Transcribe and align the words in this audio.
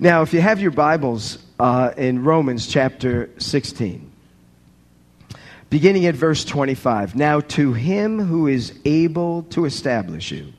Now, 0.00 0.22
if 0.22 0.34
you 0.34 0.40
have 0.40 0.60
your 0.60 0.72
Bibles 0.72 1.38
uh, 1.60 1.92
in 1.96 2.24
Romans 2.24 2.66
chapter 2.66 3.30
16, 3.38 4.10
beginning 5.70 6.06
at 6.06 6.16
verse 6.16 6.44
25. 6.44 7.14
Now, 7.14 7.38
to 7.40 7.72
him 7.74 8.18
who 8.18 8.48
is 8.48 8.76
able 8.84 9.44
to 9.50 9.66
establish 9.66 10.32
you 10.32 10.52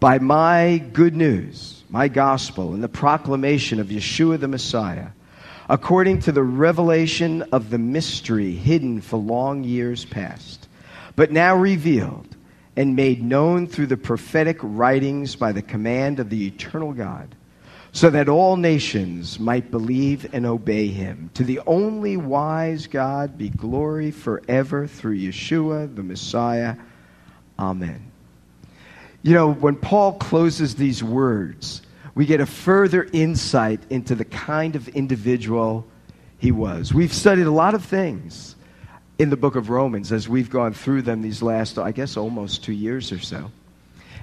by 0.00 0.18
my 0.18 0.84
good 0.92 1.16
news, 1.16 1.82
my 1.88 2.08
gospel, 2.08 2.74
and 2.74 2.84
the 2.84 2.90
proclamation 2.90 3.80
of 3.80 3.86
Yeshua 3.86 4.38
the 4.38 4.48
Messiah, 4.48 5.08
according 5.70 6.20
to 6.20 6.32
the 6.32 6.42
revelation 6.42 7.40
of 7.52 7.70
the 7.70 7.78
mystery 7.78 8.52
hidden 8.52 9.00
for 9.00 9.16
long 9.16 9.64
years 9.64 10.04
past, 10.04 10.68
but 11.16 11.32
now 11.32 11.56
revealed 11.56 12.36
and 12.76 12.94
made 12.94 13.22
known 13.22 13.66
through 13.66 13.86
the 13.86 13.96
prophetic 13.96 14.58
writings 14.60 15.36
by 15.36 15.52
the 15.52 15.62
command 15.62 16.20
of 16.20 16.28
the 16.28 16.46
eternal 16.46 16.92
God 16.92 17.34
so 17.92 18.10
that 18.10 18.28
all 18.28 18.56
nations 18.56 19.40
might 19.40 19.70
believe 19.70 20.32
and 20.34 20.46
obey 20.46 20.88
him. 20.88 21.30
To 21.34 21.44
the 21.44 21.60
only 21.66 22.16
wise 22.16 22.86
God 22.86 23.38
be 23.38 23.48
glory 23.48 24.10
forever 24.10 24.86
through 24.86 25.18
Yeshua, 25.18 25.94
the 25.94 26.02
Messiah. 26.02 26.76
Amen. 27.58 28.10
You 29.22 29.34
know, 29.34 29.52
when 29.52 29.76
Paul 29.76 30.14
closes 30.14 30.76
these 30.76 31.02
words, 31.02 31.82
we 32.14 32.26
get 32.26 32.40
a 32.40 32.46
further 32.46 33.08
insight 33.12 33.80
into 33.90 34.14
the 34.14 34.24
kind 34.24 34.76
of 34.76 34.88
individual 34.88 35.86
he 36.38 36.52
was. 36.52 36.94
We've 36.94 37.12
studied 37.12 37.46
a 37.46 37.50
lot 37.50 37.74
of 37.74 37.84
things 37.84 38.54
in 39.18 39.30
the 39.30 39.36
book 39.36 39.56
of 39.56 39.70
Romans 39.70 40.12
as 40.12 40.28
we've 40.28 40.50
gone 40.50 40.72
through 40.72 41.02
them 41.02 41.22
these 41.22 41.42
last, 41.42 41.78
I 41.78 41.90
guess, 41.90 42.16
almost 42.16 42.62
two 42.62 42.72
years 42.72 43.10
or 43.10 43.18
so. 43.18 43.50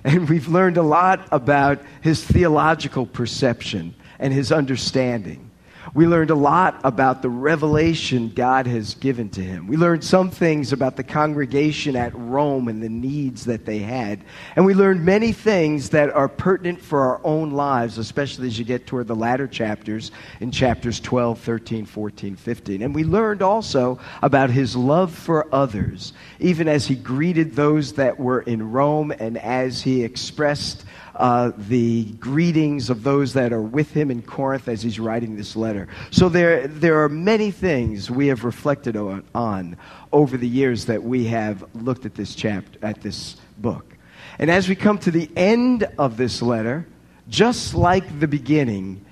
And 0.06 0.30
we've 0.30 0.48
learned 0.48 0.78
a 0.78 0.84
lot 0.84 1.28
about 1.32 1.82
his 2.02 2.24
theological 2.24 3.08
perception 3.08 3.96
and 4.20 4.32
his 4.32 4.52
understanding. 4.52 5.50
We 5.94 6.08
learned 6.08 6.32
a 6.32 6.36
lot 6.36 6.82
about 6.84 7.22
the 7.22 7.30
revelation 7.30 8.32
God 8.36 8.68
has 8.68 8.96
given 8.96 9.30
to 9.32 9.42
him. 9.42 9.68
We 9.68 9.78
learned 9.78 10.04
some 10.04 10.32
things 10.32 10.74
about 10.74 10.96
the 10.96 11.04
congregation 11.04 11.96
at 11.96 12.14
Rome 12.16 12.68
and 12.68 12.82
the 12.82 12.90
needs 12.90 13.46
that 13.46 13.66
they 13.66 13.80
had. 13.80 14.24
And 14.56 14.66
we 14.66 14.74
learned 14.74 15.06
many 15.06 15.32
things 15.32 15.90
that 15.92 16.10
are 16.10 16.28
pertinent 16.28 16.82
for 16.82 17.02
our 17.02 17.22
own 17.24 17.52
lives, 17.52 17.98
especially 17.98 18.48
as 18.48 18.58
you 18.58 18.66
get 18.66 18.88
toward 18.88 19.08
the 19.08 19.16
latter 19.16 19.48
chapters 19.48 20.12
in 20.40 20.52
chapters 20.52 21.00
12, 21.00 21.40
13, 21.40 21.86
14, 21.86 22.36
15. 22.36 22.82
And 22.82 22.96
we 22.96 23.04
learned 23.04 23.42
also 23.42 24.00
about 24.22 24.50
his 24.50 24.76
love 24.76 25.14
for 25.14 25.54
others, 25.54 26.14
even 26.40 26.68
as 26.68 26.88
he 26.88 26.96
greeted 26.96 27.54
those 27.54 27.94
that 27.94 28.20
were 28.20 28.42
in 28.42 28.72
Rome 28.72 29.12
and 29.12 29.38
as 29.38 29.82
he 29.82 30.04
expressed 30.04 30.86
uh, 31.16 31.52
the 31.58 32.06
greetings 32.20 32.90
of 32.90 33.04
those 33.04 33.34
that 33.34 33.54
are 33.54 33.62
with 33.62 33.92
him 33.92 34.12
in 34.12 34.22
Corinth 34.22 34.68
as 34.68 34.82
he's 34.82 35.00
writing 35.00 35.38
this 35.38 35.56
letter. 35.56 35.88
So 36.12 36.28
there, 36.30 36.68
there 36.68 37.04
are 37.04 37.10
many 37.10 37.52
things 37.52 38.12
we 38.12 38.28
have 38.28 38.44
reflected 38.44 38.98
on, 38.98 39.24
on 39.34 39.78
over 40.12 40.36
the 40.36 40.48
years 40.48 40.86
that 40.86 41.04
we 41.04 41.26
have 41.26 41.64
looked 41.74 42.06
at 42.06 42.16
this 42.16 42.36
chapter, 42.36 42.78
at 42.82 43.02
this 43.02 43.38
book. 43.58 43.96
And 44.40 44.52
as 44.52 44.68
we 44.68 44.76
come 44.76 44.98
to 45.00 45.12
the 45.12 45.30
end 45.38 45.88
of 45.98 46.18
this 46.18 46.42
letter, 46.42 46.86
just 47.30 47.74
like 47.74 48.20
the 48.20 48.28
beginning, 48.28 49.06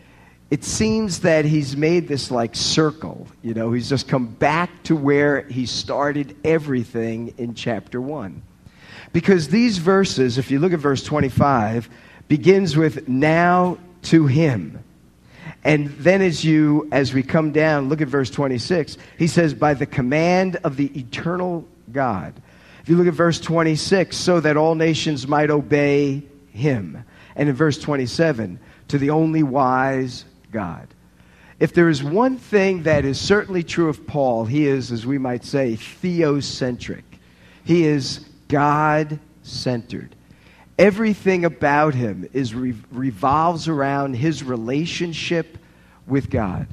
it 0.51 0.63
seems 0.63 1.21
that 1.21 1.45
he's 1.45 1.77
made 1.77 2.07
this 2.07 2.29
like 2.29 2.53
circle. 2.53 3.27
You 3.41 3.53
know, 3.53 3.71
he's 3.71 3.89
just 3.89 4.07
come 4.07 4.27
back 4.27 4.83
to 4.83 4.95
where 4.95 5.41
he 5.43 5.65
started 5.65 6.35
everything 6.43 7.33
in 7.37 7.55
chapter 7.55 8.01
1. 8.01 8.41
Because 9.13 9.47
these 9.47 9.77
verses, 9.77 10.37
if 10.37 10.51
you 10.51 10.59
look 10.59 10.73
at 10.73 10.79
verse 10.79 11.03
25, 11.03 11.89
begins 12.27 12.75
with 12.75 13.07
now 13.07 13.77
to 14.03 14.27
him. 14.27 14.83
And 15.63 15.87
then 15.91 16.21
as 16.21 16.43
you 16.43 16.89
as 16.91 17.13
we 17.13 17.23
come 17.23 17.51
down, 17.51 17.87
look 17.87 18.01
at 18.01 18.07
verse 18.07 18.29
26. 18.29 18.97
He 19.17 19.27
says 19.27 19.53
by 19.53 19.75
the 19.75 19.85
command 19.85 20.57
of 20.57 20.75
the 20.75 20.91
eternal 20.99 21.65
God. 21.91 22.33
If 22.81 22.89
you 22.89 22.97
look 22.97 23.07
at 23.07 23.13
verse 23.13 23.39
26, 23.39 24.17
so 24.17 24.41
that 24.41 24.57
all 24.57 24.75
nations 24.75 25.25
might 25.25 25.49
obey 25.49 26.23
him. 26.51 27.05
And 27.35 27.47
in 27.47 27.55
verse 27.55 27.77
27, 27.77 28.59
to 28.89 28.97
the 28.97 29.11
only 29.11 29.41
wise 29.41 30.25
God. 30.51 30.87
If 31.59 31.73
there 31.73 31.87
is 31.87 32.03
one 32.03 32.37
thing 32.37 32.83
that 32.83 33.05
is 33.05 33.21
certainly 33.21 33.63
true 33.63 33.87
of 33.87 34.05
Paul, 34.05 34.43
he 34.43 34.67
is, 34.67 34.91
as 34.91 35.05
we 35.05 35.17
might 35.17 35.45
say, 35.45 35.77
theocentric. 35.77 37.03
He 37.63 37.85
is 37.85 38.25
God 38.53 39.19
centered. 39.41 40.15
Everything 40.77 41.43
about 41.43 41.95
him 41.95 42.29
is 42.33 42.53
re- 42.53 42.75
revolves 42.91 43.67
around 43.67 44.13
his 44.13 44.43
relationship 44.43 45.57
with 46.05 46.29
God. 46.29 46.67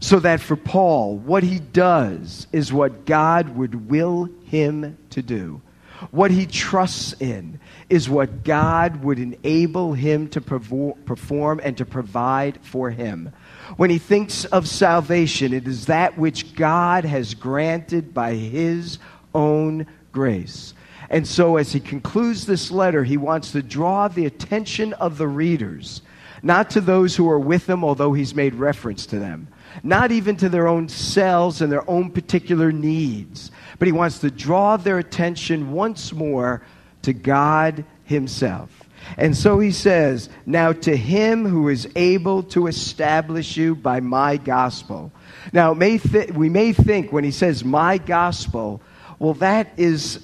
So 0.00 0.20
that 0.20 0.40
for 0.40 0.56
Paul, 0.56 1.18
what 1.18 1.42
he 1.42 1.58
does 1.58 2.46
is 2.50 2.72
what 2.72 3.04
God 3.04 3.56
would 3.56 3.90
will 3.90 4.30
him 4.46 4.96
to 5.10 5.20
do. 5.20 5.60
What 6.12 6.30
he 6.30 6.46
trusts 6.46 7.14
in 7.20 7.60
is 7.90 8.08
what 8.08 8.42
God 8.42 9.04
would 9.04 9.18
enable 9.18 9.92
him 9.92 10.28
to 10.28 10.40
perform 10.40 11.60
and 11.62 11.76
to 11.76 11.84
provide 11.84 12.58
for 12.62 12.88
him. 12.88 13.34
When 13.76 13.90
he 13.90 13.98
thinks 13.98 14.46
of 14.46 14.66
salvation, 14.66 15.52
it 15.52 15.68
is 15.68 15.86
that 15.86 16.16
which 16.16 16.54
God 16.54 17.04
has 17.04 17.34
granted 17.34 18.14
by 18.14 18.32
his 18.32 18.98
own 19.34 19.86
grace. 20.10 20.72
And 21.10 21.26
so, 21.26 21.56
as 21.56 21.72
he 21.72 21.80
concludes 21.80 22.46
this 22.46 22.70
letter, 22.70 23.02
he 23.02 23.16
wants 23.16 23.52
to 23.52 23.62
draw 23.62 24.08
the 24.08 24.26
attention 24.26 24.92
of 24.94 25.16
the 25.16 25.26
readers, 25.26 26.02
not 26.42 26.70
to 26.70 26.80
those 26.80 27.16
who 27.16 27.28
are 27.30 27.38
with 27.38 27.68
him, 27.68 27.82
although 27.82 28.12
he's 28.12 28.34
made 28.34 28.54
reference 28.54 29.06
to 29.06 29.18
them, 29.18 29.48
not 29.82 30.12
even 30.12 30.36
to 30.36 30.48
their 30.48 30.68
own 30.68 30.88
selves 30.88 31.62
and 31.62 31.72
their 31.72 31.88
own 31.88 32.10
particular 32.10 32.72
needs, 32.72 33.50
but 33.78 33.86
he 33.86 33.92
wants 33.92 34.18
to 34.18 34.30
draw 34.30 34.76
their 34.76 34.98
attention 34.98 35.72
once 35.72 36.12
more 36.12 36.62
to 37.02 37.12
God 37.12 37.84
himself. 38.04 38.70
And 39.16 39.36
so 39.36 39.58
he 39.58 39.70
says, 39.70 40.28
Now 40.44 40.72
to 40.72 40.96
him 40.96 41.46
who 41.46 41.68
is 41.68 41.88
able 41.96 42.42
to 42.44 42.66
establish 42.66 43.56
you 43.56 43.74
by 43.74 44.00
my 44.00 44.36
gospel. 44.36 45.12
Now, 45.52 45.72
may 45.72 45.98
th- 45.98 46.32
we 46.32 46.48
may 46.48 46.72
think 46.72 47.12
when 47.12 47.24
he 47.24 47.30
says 47.30 47.64
my 47.64 47.98
gospel, 47.98 48.82
well, 49.18 49.34
that 49.34 49.72
is 49.76 50.20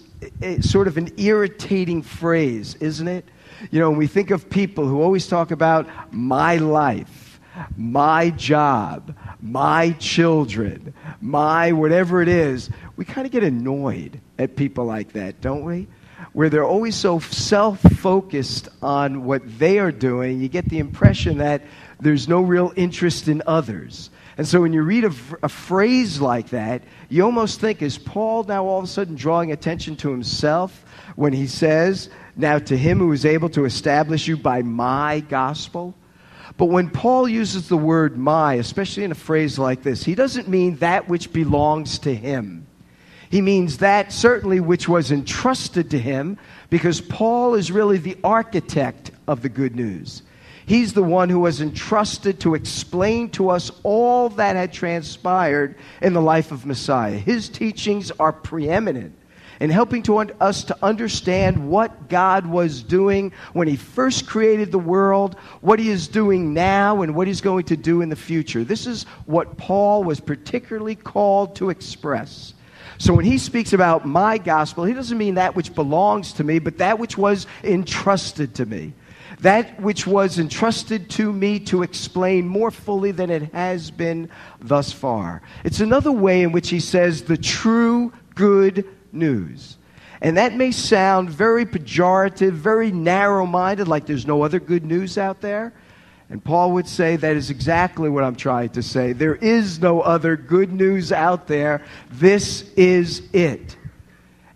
sort 0.61 0.89
of 0.89 0.97
an 0.97 1.13
irritating 1.17 2.03
phrase, 2.03 2.77
isn't 2.77 3.09
it? 3.09 3.25
You 3.71 3.81
know, 3.81 3.91
when 3.91 3.99
we 3.99 4.07
think 4.07 4.31
of 4.31 4.51
people 4.51 4.87
who 4.87 5.01
always 5.03 5.27
talk 5.27 5.51
about 5.51 5.89
my 6.13 6.57
life, 6.57 7.41
my 7.77 8.31
job, 8.31 9.17
my 9.41 9.93
children, 9.93 10.95
my 11.21 11.73
whatever 11.73 12.21
it 12.21 12.29
is, 12.29 12.71
we 12.97 13.05
kind 13.05 13.27
of 13.27 13.33
get 13.33 13.45
annoyed 13.45 14.21
at 14.39 14.57
people 14.57 14.85
like 14.85 15.13
that, 15.13 15.41
don't 15.41 15.65
we? 15.65 15.87
Where 16.33 16.49
they're 16.49 16.65
always 16.65 16.97
so 16.97 17.21
self 17.21 17.81
focused 17.81 18.69
on 18.83 19.25
what 19.25 19.43
they 19.59 19.79
are 19.79 19.93
doing, 19.93 20.41
you 20.41 20.49
get 20.49 20.69
the 20.69 20.79
impression 20.79 21.39
that 21.39 21.63
there's 22.01 22.29
no 22.29 22.41
real 22.41 22.73
interest 22.77 23.29
in 23.29 23.43
others. 23.47 24.11
And 24.37 24.47
so 24.47 24.61
when 24.61 24.73
you 24.73 24.83
read 24.83 25.05
a, 25.05 25.13
a, 25.43 25.49
phrase 25.49 26.21
like 26.21 26.51
that, 26.51 26.83
you 27.09 27.23
almost 27.25 27.61
think, 27.61 27.83
is 27.83 27.99
Paul 27.99 28.43
now 28.45 28.65
all 28.65 28.79
of 28.79 28.85
a 28.85 28.89
sudden 28.89 29.15
drawing 29.15 29.53
attention 29.53 29.95
to 29.97 30.11
himself 30.11 30.85
when 31.15 31.33
he 31.33 31.47
says, 31.47 32.11
Now 32.37 32.59
to 32.59 32.77
him 32.77 32.99
who 32.99 33.13
is 33.13 33.25
able 33.25 33.49
to 33.51 33.65
establish 33.65 34.27
you 34.27 34.37
by 34.37 34.63
my 34.63 35.21
gospel? 35.21 35.95
But 36.57 36.67
when 36.67 36.91
Paul 36.91 37.29
uses 37.29 37.69
the 37.69 37.77
word 37.77 38.17
my, 38.17 38.55
especially 38.55 39.05
in 39.05 39.13
a 39.13 39.17
phrase 39.17 39.59
like 39.59 39.83
this, 39.83 40.05
he 40.05 40.15
doesn't 40.15 40.49
mean 40.49 40.77
that 40.77 41.09
which 41.09 41.33
belongs 41.33 41.99
to 42.01 42.15
him. 42.15 42.67
He 43.31 43.41
means 43.41 43.79
that 43.79 44.13
certainly 44.13 44.61
which 44.61 44.89
was 44.89 45.11
entrusted 45.11 45.91
to 45.91 45.99
him, 45.99 46.39
because 46.71 47.01
Paul 47.01 47.55
is 47.55 47.73
really 47.73 47.99
the 47.99 48.17
architect 48.23 49.11
of 49.27 49.43
the 49.43 49.49
good 49.49 49.75
news. 49.75 50.23
He's 50.67 50.95
the 50.95 51.03
one 51.03 51.29
who 51.29 51.41
was 51.41 51.61
entrusted 51.61 52.41
to 52.41 52.55
explain 52.55 53.29
to 53.31 53.51
us 53.51 53.71
all 53.83 54.31
that 54.31 54.57
had 54.57 54.73
transpired 54.73 55.77
in 56.01 56.15
the 56.15 56.23
life 56.23 56.53
of 56.53 56.65
Messiah. 56.65 57.19
His 57.19 57.49
teachings 57.49 58.11
are 58.13 58.33
preeminent 58.33 59.15
in 59.61 59.71
helping 59.71 60.03
to 60.03 60.19
un- 60.19 60.33
us 60.41 60.65
to 60.65 60.77
understand 60.83 61.69
what 61.69 62.09
God 62.09 62.47
was 62.47 62.83
doing 62.83 63.33
when 63.53 63.69
He 63.69 63.77
first 63.77 64.27
created 64.27 64.73
the 64.73 64.79
world, 64.79 65.37
what 65.61 65.79
He 65.79 65.91
is 65.91 66.09
doing 66.09 66.55
now, 66.55 67.03
and 67.03 67.15
what 67.15 67.27
He's 67.27 67.43
going 67.43 67.65
to 67.67 67.77
do 67.77 68.01
in 68.01 68.09
the 68.09 68.17
future. 68.17 68.65
This 68.65 68.87
is 68.87 69.05
what 69.27 69.59
Paul 69.59 70.03
was 70.03 70.19
particularly 70.19 70.95
called 70.95 71.57
to 71.57 71.69
express. 71.71 72.55
So 72.97 73.13
when 73.13 73.25
he 73.25 73.39
speaks 73.39 73.73
about 73.73 74.07
my 74.07 74.39
gospel, 74.39 74.85
he 74.85 74.95
doesn't 74.95 75.19
mean 75.19 75.35
that 75.35 75.57
which 75.57 75.75
belongs 75.75 76.35
to 76.35 76.45
me, 76.45 76.61
but 76.61 76.79
that 76.79 77.01
which 77.01 77.19
was 77.19 77.49
entrusted 77.65 78.55
to 78.55 78.67
me 78.67 78.93
that 79.41 79.81
which 79.81 80.07
was 80.07 80.39
entrusted 80.39 81.11
to 81.11 81.33
me 81.33 81.59
to 81.61 81.83
explain 81.83 82.47
more 82.47 82.71
fully 82.71 83.11
than 83.11 83.31
it 83.31 83.53
has 83.53 83.91
been 83.91 84.29
thus 84.61 84.93
far. 84.93 85.43
It's 85.65 85.81
another 85.81 86.13
way 86.13 86.43
in 86.43 86.53
which 86.53 86.71
he 86.71 86.81
says 86.81 87.23
the 87.23 87.37
true 87.37 88.13
good 88.35 88.87
news. 89.13 89.77
And 90.21 90.37
that 90.37 90.55
may 90.55 90.71
sound 90.71 91.31
very 91.31 91.67
pejorative, 91.67 92.53
very 92.53 92.91
narrow 92.91 93.45
minded, 93.45 93.89
like 93.89 94.07
there's 94.07 94.27
no 94.27 94.43
other 94.43 94.61
good 94.61 94.85
news 94.85 95.19
out 95.19 95.41
there. 95.41 95.73
And 96.31 96.43
Paul 96.43 96.73
would 96.73 96.89
say 96.89 97.17
that 97.17 97.37
is 97.37 97.51
exactly 97.51 98.09
what 98.09 98.25
I'm 98.25 98.37
trying 98.37 98.71
to 98.71 98.83
say. 98.83 99.13
There 99.13 99.35
is 99.35 99.81
no 99.81 100.01
other 100.01 100.37
good 100.37 100.73
news 100.73 101.13
out 101.13 101.47
there. 101.47 101.85
This 102.11 102.63
is 102.77 103.23
it. 103.33 103.77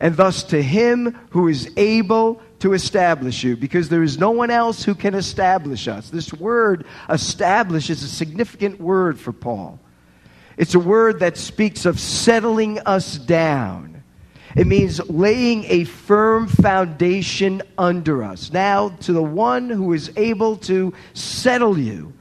And 0.00 0.16
thus, 0.16 0.42
to 0.44 0.62
him 0.62 1.18
who 1.30 1.48
is 1.48 1.70
able 1.76 2.40
to 2.60 2.72
establish 2.72 3.44
you, 3.44 3.56
because 3.56 3.88
there 3.88 4.02
is 4.02 4.18
no 4.18 4.30
one 4.30 4.50
else 4.50 4.82
who 4.84 4.94
can 4.94 5.14
establish 5.14 5.86
us. 5.86 6.10
This 6.10 6.32
word 6.32 6.84
establish 7.08 7.88
is 7.88 8.02
a 8.02 8.08
significant 8.08 8.80
word 8.80 9.18
for 9.18 9.32
Paul. 9.32 9.78
It's 10.56 10.74
a 10.74 10.80
word 10.80 11.20
that 11.20 11.36
speaks 11.36 11.86
of 11.86 12.00
settling 12.00 12.80
us 12.80 13.16
down. 13.16 14.02
It 14.56 14.66
means 14.66 14.98
laying 15.08 15.64
a 15.66 15.84
firm 15.84 16.48
foundation 16.48 17.62
under 17.76 18.24
us. 18.24 18.52
Now, 18.52 18.88
to 18.88 19.12
the 19.12 19.22
one 19.22 19.70
who 19.70 19.92
is 19.92 20.10
able 20.16 20.56
to 20.56 20.92
settle 21.14 21.78
you, 21.78 22.12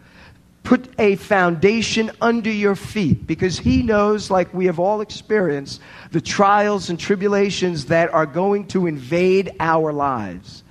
put 0.68 0.90
a 1.00 1.16
foundation 1.16 2.12
under 2.20 2.52
your 2.52 2.76
feet 2.76 3.26
because 3.26 3.58
he 3.58 3.82
knows, 3.82 4.30
like 4.30 4.54
we 4.54 4.66
have 4.66 4.80
all 4.80 5.00
experienced, 5.00 5.80
the 6.12 6.20
trials 6.20 6.90
and 6.90 7.00
tribulations 7.00 7.86
that 7.86 8.14
are 8.14 8.26
going 8.26 8.68
to 8.68 8.86
invade 8.86 9.50
our 9.62 9.94
lives. 9.94 10.66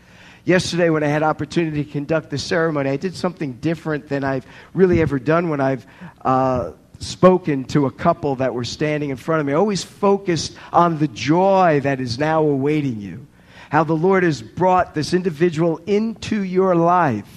Yesterday, 0.44 0.90
when 0.90 1.02
I 1.02 1.06
had 1.06 1.22
opportunity 1.22 1.82
to 1.82 1.90
conduct 1.90 2.28
the 2.28 2.36
ceremony, 2.36 2.90
I 2.90 2.98
did 2.98 3.16
something 3.16 3.54
different 3.54 4.06
than 4.10 4.22
I've 4.22 4.44
really 4.74 5.00
ever 5.00 5.18
done 5.18 5.48
when 5.48 5.62
I've 5.62 5.86
uh, 6.20 6.72
spoken 6.98 7.64
to 7.68 7.86
a 7.86 7.90
couple 7.90 8.36
that 8.36 8.52
were 8.52 8.64
standing 8.64 9.08
in 9.08 9.16
front 9.16 9.40
of 9.40 9.46
me. 9.46 9.54
I 9.54 9.56
always 9.56 9.82
focused 9.82 10.58
on 10.74 10.98
the 10.98 11.08
joy 11.08 11.80
that 11.84 12.02
is 12.02 12.18
now 12.18 12.42
awaiting 12.42 13.00
you. 13.00 13.26
How 13.70 13.82
the 13.82 13.96
Lord 13.96 14.24
has 14.24 14.42
brought 14.42 14.94
this 14.94 15.14
individual 15.14 15.80
into 15.86 16.42
your 16.42 16.76
life 16.76 17.35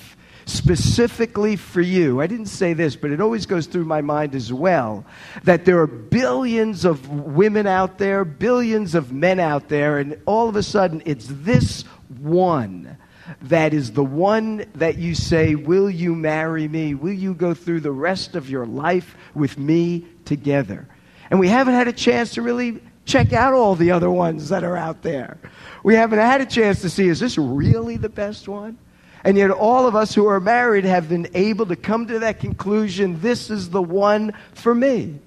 specifically 0.49 1.55
for 1.55 1.81
you. 1.81 2.21
I 2.21 2.27
didn't 2.27 2.47
say 2.47 2.73
this, 2.73 2.95
but 2.95 3.11
it 3.11 3.21
always 3.21 3.45
goes 3.45 3.67
through 3.67 3.85
my 3.85 4.01
mind 4.01 4.35
as 4.35 4.51
well 4.51 5.05
that 5.43 5.65
there 5.65 5.79
are 5.79 5.87
billions 5.87 6.85
of 6.85 7.07
women 7.09 7.67
out 7.67 7.97
there, 7.97 8.25
billions 8.25 8.95
of 8.95 9.11
men 9.11 9.39
out 9.39 9.69
there, 9.69 9.99
and 9.99 10.19
all 10.25 10.49
of 10.49 10.55
a 10.55 10.63
sudden 10.63 11.01
it's 11.05 11.27
this 11.29 11.83
one 12.19 12.97
that 13.43 13.73
is 13.73 13.91
the 13.91 14.03
one 14.03 14.65
that 14.75 14.97
you 14.97 15.13
say, 15.15 15.55
Will 15.55 15.89
you 15.89 16.15
marry 16.15 16.67
me? 16.67 16.95
Will 16.95 17.13
you 17.13 17.33
go 17.33 17.53
through 17.53 17.81
the 17.81 17.91
rest 17.91 18.35
of 18.35 18.49
your 18.49 18.65
life 18.65 19.15
with 19.35 19.57
me 19.57 20.05
together? 20.25 20.87
And 21.29 21.39
we 21.39 21.47
haven't 21.47 21.75
had 21.75 21.87
a 21.87 21.93
chance 21.93 22.33
to 22.33 22.41
really 22.41 22.81
check 23.05 23.33
out 23.33 23.53
all 23.53 23.75
the 23.75 23.91
other 23.91 24.09
ones 24.09 24.49
that 24.49 24.63
are 24.63 24.77
out 24.77 25.01
there. 25.01 25.37
We 25.83 25.95
haven't 25.95 26.19
had 26.19 26.41
a 26.41 26.45
chance 26.45 26.81
to 26.81 26.89
see, 26.89 27.07
is 27.07 27.19
this 27.19 27.37
really 27.37 27.97
the 27.97 28.09
best 28.09 28.47
one? 28.47 28.77
And 29.23 29.37
yet, 29.37 29.51
all 29.51 29.87
of 29.87 29.95
us 29.95 30.15
who 30.15 30.27
are 30.27 30.39
married 30.39 30.85
have 30.85 31.09
been 31.09 31.27
able 31.33 31.65
to 31.67 31.75
come 31.75 32.07
to 32.07 32.19
that 32.19 32.39
conclusion 32.39 33.19
this 33.21 33.49
is 33.49 33.69
the 33.69 33.81
one 33.81 34.33
for 34.53 34.73
me. 34.73 35.19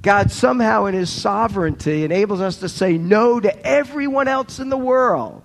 God 0.00 0.30
somehow, 0.30 0.86
in 0.86 0.94
His 0.94 1.10
sovereignty, 1.10 2.04
enables 2.04 2.40
us 2.40 2.58
to 2.58 2.68
say 2.68 2.98
no 2.98 3.40
to 3.40 3.66
everyone 3.66 4.28
else 4.28 4.58
in 4.58 4.68
the 4.68 4.76
world 4.76 5.42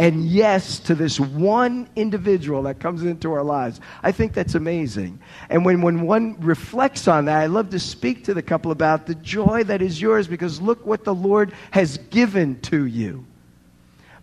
and 0.00 0.24
yes 0.24 0.78
to 0.78 0.94
this 0.94 1.20
one 1.20 1.88
individual 1.96 2.62
that 2.62 2.78
comes 2.78 3.02
into 3.02 3.32
our 3.32 3.42
lives. 3.42 3.80
I 4.02 4.12
think 4.12 4.32
that's 4.32 4.54
amazing. 4.54 5.20
And 5.48 5.64
when, 5.64 5.82
when 5.82 6.02
one 6.02 6.40
reflects 6.40 7.08
on 7.08 7.26
that, 7.26 7.38
I 7.38 7.46
love 7.46 7.70
to 7.70 7.78
speak 7.78 8.24
to 8.24 8.34
the 8.34 8.42
couple 8.42 8.70
about 8.70 9.06
the 9.06 9.14
joy 9.16 9.64
that 9.64 9.82
is 9.82 10.00
yours 10.00 10.28
because 10.28 10.60
look 10.60 10.86
what 10.86 11.04
the 11.04 11.14
Lord 11.14 11.52
has 11.72 11.98
given 11.98 12.60
to 12.62 12.86
you. 12.86 13.26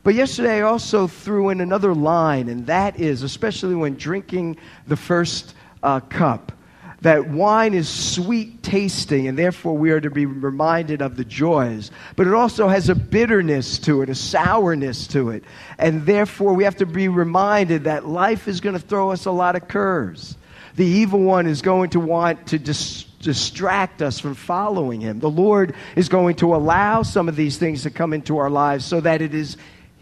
But 0.08 0.16
yesterday 0.16 0.60
I 0.60 0.62
also 0.62 1.08
threw 1.08 1.50
in 1.50 1.60
another 1.60 1.94
line, 1.94 2.48
and 2.48 2.66
that 2.68 2.98
is, 2.98 3.24
especially 3.24 3.76
when 3.76 3.96
drinking 3.96 4.56
the 4.88 4.96
first 4.96 5.54
uh, 5.84 6.00
cup, 6.00 6.54
that 7.02 7.28
wine 7.28 7.74
is 7.74 7.90
sweet 7.90 8.64
tasting, 8.64 9.28
and 9.28 9.38
therefore 9.38 9.76
we 9.76 9.92
are 9.92 10.00
to 10.00 10.10
be 10.10 10.26
reminded 10.26 11.02
of 11.02 11.18
the 11.18 11.26
joys. 11.26 11.92
But 12.16 12.26
it 12.26 12.34
also 12.34 12.70
has 12.70 12.88
a 12.88 12.96
bitterness 12.96 13.80
to 13.80 14.02
it, 14.02 14.08
a 14.08 14.16
sourness 14.16 15.08
to 15.08 15.32
it. 15.32 15.44
And 15.78 16.06
therefore 16.06 16.54
we 16.54 16.64
have 16.64 16.78
to 16.78 16.86
be 16.86 17.10
reminded 17.10 17.84
that 17.84 18.08
life 18.08 18.48
is 18.48 18.62
going 18.62 18.76
to 18.76 18.82
throw 18.82 19.12
us 19.12 19.26
a 19.26 19.32
lot 19.32 19.58
of 19.58 19.68
curves. 19.68 20.38
The 20.78 20.86
evil 20.86 21.20
one 21.20 21.48
is 21.48 21.62
going 21.62 21.90
to 21.90 22.00
want 22.00 22.48
to 22.48 22.60
dis- 22.60 23.04
distract 23.20 24.02
us 24.02 24.22
from 24.22 24.36
following 24.36 25.02
him. 25.02 25.20
The 25.20 25.30
Lord 25.30 25.76
is 25.98 26.08
going 26.08 26.38
to 26.38 26.56
allow 26.56 27.04
some 27.04 27.28
of 27.28 27.36
these 27.36 27.58
things 27.58 27.84
to 27.84 27.90
come 27.90 28.14
into 28.14 28.38
our 28.38 28.50
lives 28.50 28.86
so 28.86 29.02
that 29.02 29.22
it 29.22 29.34
is 29.34 29.58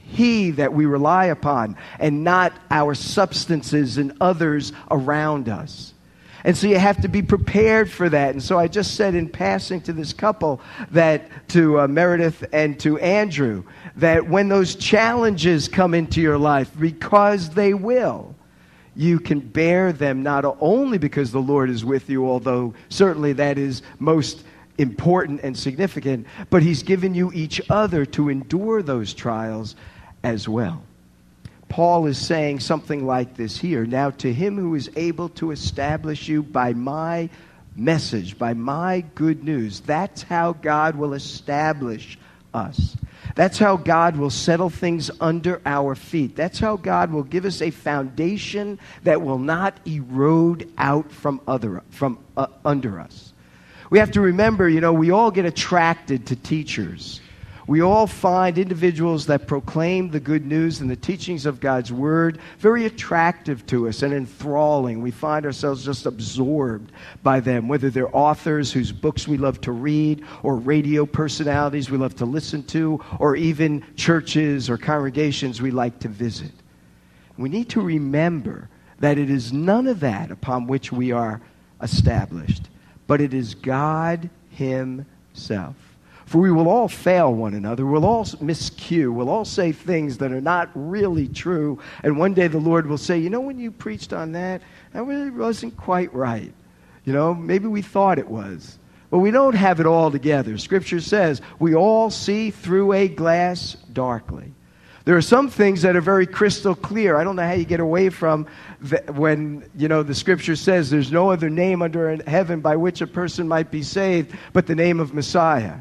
he 0.08 0.52
that 0.52 0.74
we 0.74 0.86
rely 0.86 1.26
upon 1.26 1.76
and 2.00 2.24
not 2.24 2.54
our 2.72 2.94
substances 2.94 3.98
and 3.98 4.16
others 4.22 4.72
around 4.92 5.50
us. 5.50 5.94
And 6.44 6.56
so 6.56 6.68
you 6.68 6.78
have 6.78 7.02
to 7.02 7.08
be 7.08 7.24
prepared 7.24 7.90
for 7.90 8.08
that. 8.08 8.30
And 8.30 8.42
so 8.42 8.60
I 8.60 8.68
just 8.68 8.94
said 8.94 9.16
in 9.16 9.28
passing 9.28 9.82
to 9.82 9.94
this 9.94 10.14
couple 10.14 10.62
that 10.92 11.48
to 11.50 11.80
uh, 11.80 11.88
Meredith 11.88 12.46
and 12.54 12.80
to 12.82 13.00
Andrew 13.00 13.64
that 13.96 14.28
when 14.28 14.48
those 14.48 14.76
challenges 14.76 15.68
come 15.68 15.96
into 15.96 16.22
your 16.22 16.38
life, 16.38 16.70
because 16.80 17.50
they 17.50 17.74
will, 17.74 18.36
you 18.96 19.20
can 19.20 19.40
bear 19.40 19.92
them 19.92 20.22
not 20.22 20.46
only 20.62 21.00
because 21.00 21.32
the 21.32 21.42
Lord 21.42 21.72
is 21.72 21.84
with 21.84 22.12
you, 22.12 22.30
although 22.30 22.76
certainly 22.90 23.34
that 23.34 23.58
is 23.58 23.82
most 23.98 24.44
important 24.78 25.42
and 25.42 25.58
significant, 25.58 26.28
but 26.52 26.62
He's 26.62 26.84
given 26.84 27.16
you 27.16 27.32
each 27.34 27.60
other 27.72 28.06
to 28.08 28.30
endure 28.30 28.84
those 28.84 29.16
trials 29.16 29.76
as 30.26 30.50
well. 30.50 30.82
Paul 31.70 32.08
is 32.08 32.18
saying 32.18 32.60
something 32.60 33.06
like 33.06 33.36
this 33.36 33.58
here. 33.58 33.86
Now, 33.86 34.10
to 34.10 34.34
him 34.34 34.58
who 34.58 34.74
is 34.74 34.90
able 34.96 35.30
to 35.30 35.52
establish 35.52 36.28
you 36.28 36.42
by 36.42 36.74
my 36.74 37.30
message, 37.76 38.38
by 38.38 38.54
my 38.54 39.04
good 39.14 39.44
news, 39.44 39.82
that's 39.82 40.24
how 40.24 40.54
God 40.54 40.96
will 40.96 41.14
establish 41.14 42.18
us. 42.54 42.98
That's 43.36 43.60
how 43.60 43.78
God 43.78 44.16
will 44.16 44.30
settle 44.30 44.70
things 44.70 45.12
under 45.20 45.62
our 45.66 45.94
feet. 45.94 46.36
That's 46.36 46.60
how 46.60 46.78
God 46.78 47.12
will 47.12 47.24
give 47.24 47.46
us 47.46 47.62
a 47.62 47.70
foundation 47.70 48.80
that 49.04 49.22
will 49.22 49.40
not 49.40 49.80
erode 49.86 50.72
out 50.78 51.12
from, 51.12 51.42
other, 51.48 51.84
from 51.90 52.18
uh, 52.36 52.48
under 52.64 53.00
us. 53.00 53.34
We 53.92 54.00
have 54.00 54.12
to 54.12 54.22
remember, 54.22 54.68
you 54.70 54.82
know, 54.82 54.94
we 54.94 55.12
all 55.12 55.30
get 55.30 55.46
attracted 55.46 56.28
to 56.28 56.36
teachers 56.36 57.22
we 57.68 57.82
all 57.82 58.06
find 58.06 58.60
individuals 58.60 59.26
that 59.26 59.48
proclaim 59.48 60.12
the 60.12 60.20
good 60.20 60.46
news 60.46 60.82
and 60.82 60.90
the 60.90 60.96
teachings 60.96 61.48
of 61.48 61.60
God's 61.60 61.92
word 61.92 62.40
very 62.60 62.86
attractive 62.86 63.66
to 63.68 63.88
us 63.88 64.04
and 64.04 64.14
enthralling. 64.14 65.02
We 65.02 65.10
find 65.10 65.46
ourselves 65.46 65.84
just 65.84 66.06
absorbed 66.06 66.92
by 67.24 67.40
them, 67.40 67.68
whether 67.68 67.90
they're 67.90 68.16
authors 68.16 68.72
whose 68.72 68.92
books 68.92 69.28
we 69.28 69.38
love 69.38 69.62
to 69.62 69.72
read, 69.72 70.24
or 70.44 70.58
radio 70.58 71.08
personalities 71.08 71.90
we 71.90 71.98
love 71.98 72.16
to 72.18 72.26
listen 72.26 72.62
to, 72.66 73.04
or 73.20 73.36
even 73.36 73.84
churches 73.96 74.70
or 74.70 74.78
congregations 74.78 75.60
we 75.60 75.72
like 75.72 75.98
to 76.00 76.08
visit. 76.08 76.52
We 77.38 77.50
need 77.50 77.70
to 77.70 77.82
remember 77.82 78.70
that 79.00 79.18
it 79.18 79.32
is 79.32 79.52
none 79.52 79.88
of 79.88 80.02
that 80.02 80.30
upon 80.30 80.68
which 80.68 80.92
we 80.92 81.12
are 81.12 81.42
established, 81.82 82.70
but 83.08 83.22
it 83.22 83.34
is 83.34 83.56
God 83.56 84.30
Himself. 84.52 85.76
For 86.26 86.40
we 86.40 86.52
will 86.52 86.68
all 86.68 86.88
fail 86.88 87.34
one 87.34 87.54
another. 87.54 87.86
We'll 87.86 88.06
all 88.06 88.26
miscue. 88.26 89.14
We'll 89.14 89.30
all 89.30 89.46
say 89.46 89.72
things 89.72 90.18
that 90.18 90.32
are 90.32 90.42
not 90.42 90.72
really 90.74 91.28
true. 91.28 91.80
And 92.04 92.18
one 92.18 92.34
day 92.34 92.48
the 92.48 92.58
Lord 92.58 92.88
will 92.88 92.98
say, 92.98 93.20
You 93.20 93.30
know, 93.30 93.42
when 93.42 93.60
you 93.60 93.72
preached 93.72 94.12
on 94.12 94.32
that, 94.32 94.62
that 94.94 95.04
really 95.04 95.30
wasn't 95.30 95.78
quite 95.78 96.14
right. 96.14 96.52
You 97.04 97.14
know, 97.14 97.34
maybe 97.34 97.68
we 97.68 97.84
thought 97.84 98.18
it 98.18 98.28
was. 98.28 98.80
But 99.12 99.20
we 99.20 99.30
don't 99.30 99.56
have 99.56 99.80
it 99.80 99.86
all 99.86 100.10
together. 100.10 100.58
Scripture 100.58 101.00
says 101.00 101.42
we 101.60 101.76
all 101.76 102.10
see 102.10 102.50
through 102.50 102.94
a 102.94 103.08
glass 103.08 103.78
darkly. 103.94 104.52
There 105.06 105.16
are 105.16 105.22
some 105.22 105.52
things 105.52 105.84
that 105.84 105.96
are 105.96 106.02
very 106.02 106.26
crystal 106.26 106.74
clear. 106.74 107.16
I 107.16 107.24
don't 107.24 107.36
know 107.36 107.46
how 107.46 107.54
you 107.54 107.66
get 107.66 107.80
away 107.80 108.10
from 108.10 108.48
the, 108.82 109.04
when, 109.14 109.70
you 109.76 109.88
know, 109.88 110.02
the 110.02 110.16
scripture 110.16 110.56
says 110.56 110.90
there's 110.90 111.12
no 111.12 111.30
other 111.30 111.48
name 111.48 111.84
under 111.84 112.18
heaven 112.26 112.60
by 112.60 112.76
which 112.76 113.02
a 113.02 113.08
person 113.08 113.48
might 113.48 113.70
be 113.70 113.84
saved 113.84 114.36
but 114.52 114.66
the 114.66 114.74
name 114.74 115.00
of 115.00 115.14
Messiah. 115.14 115.76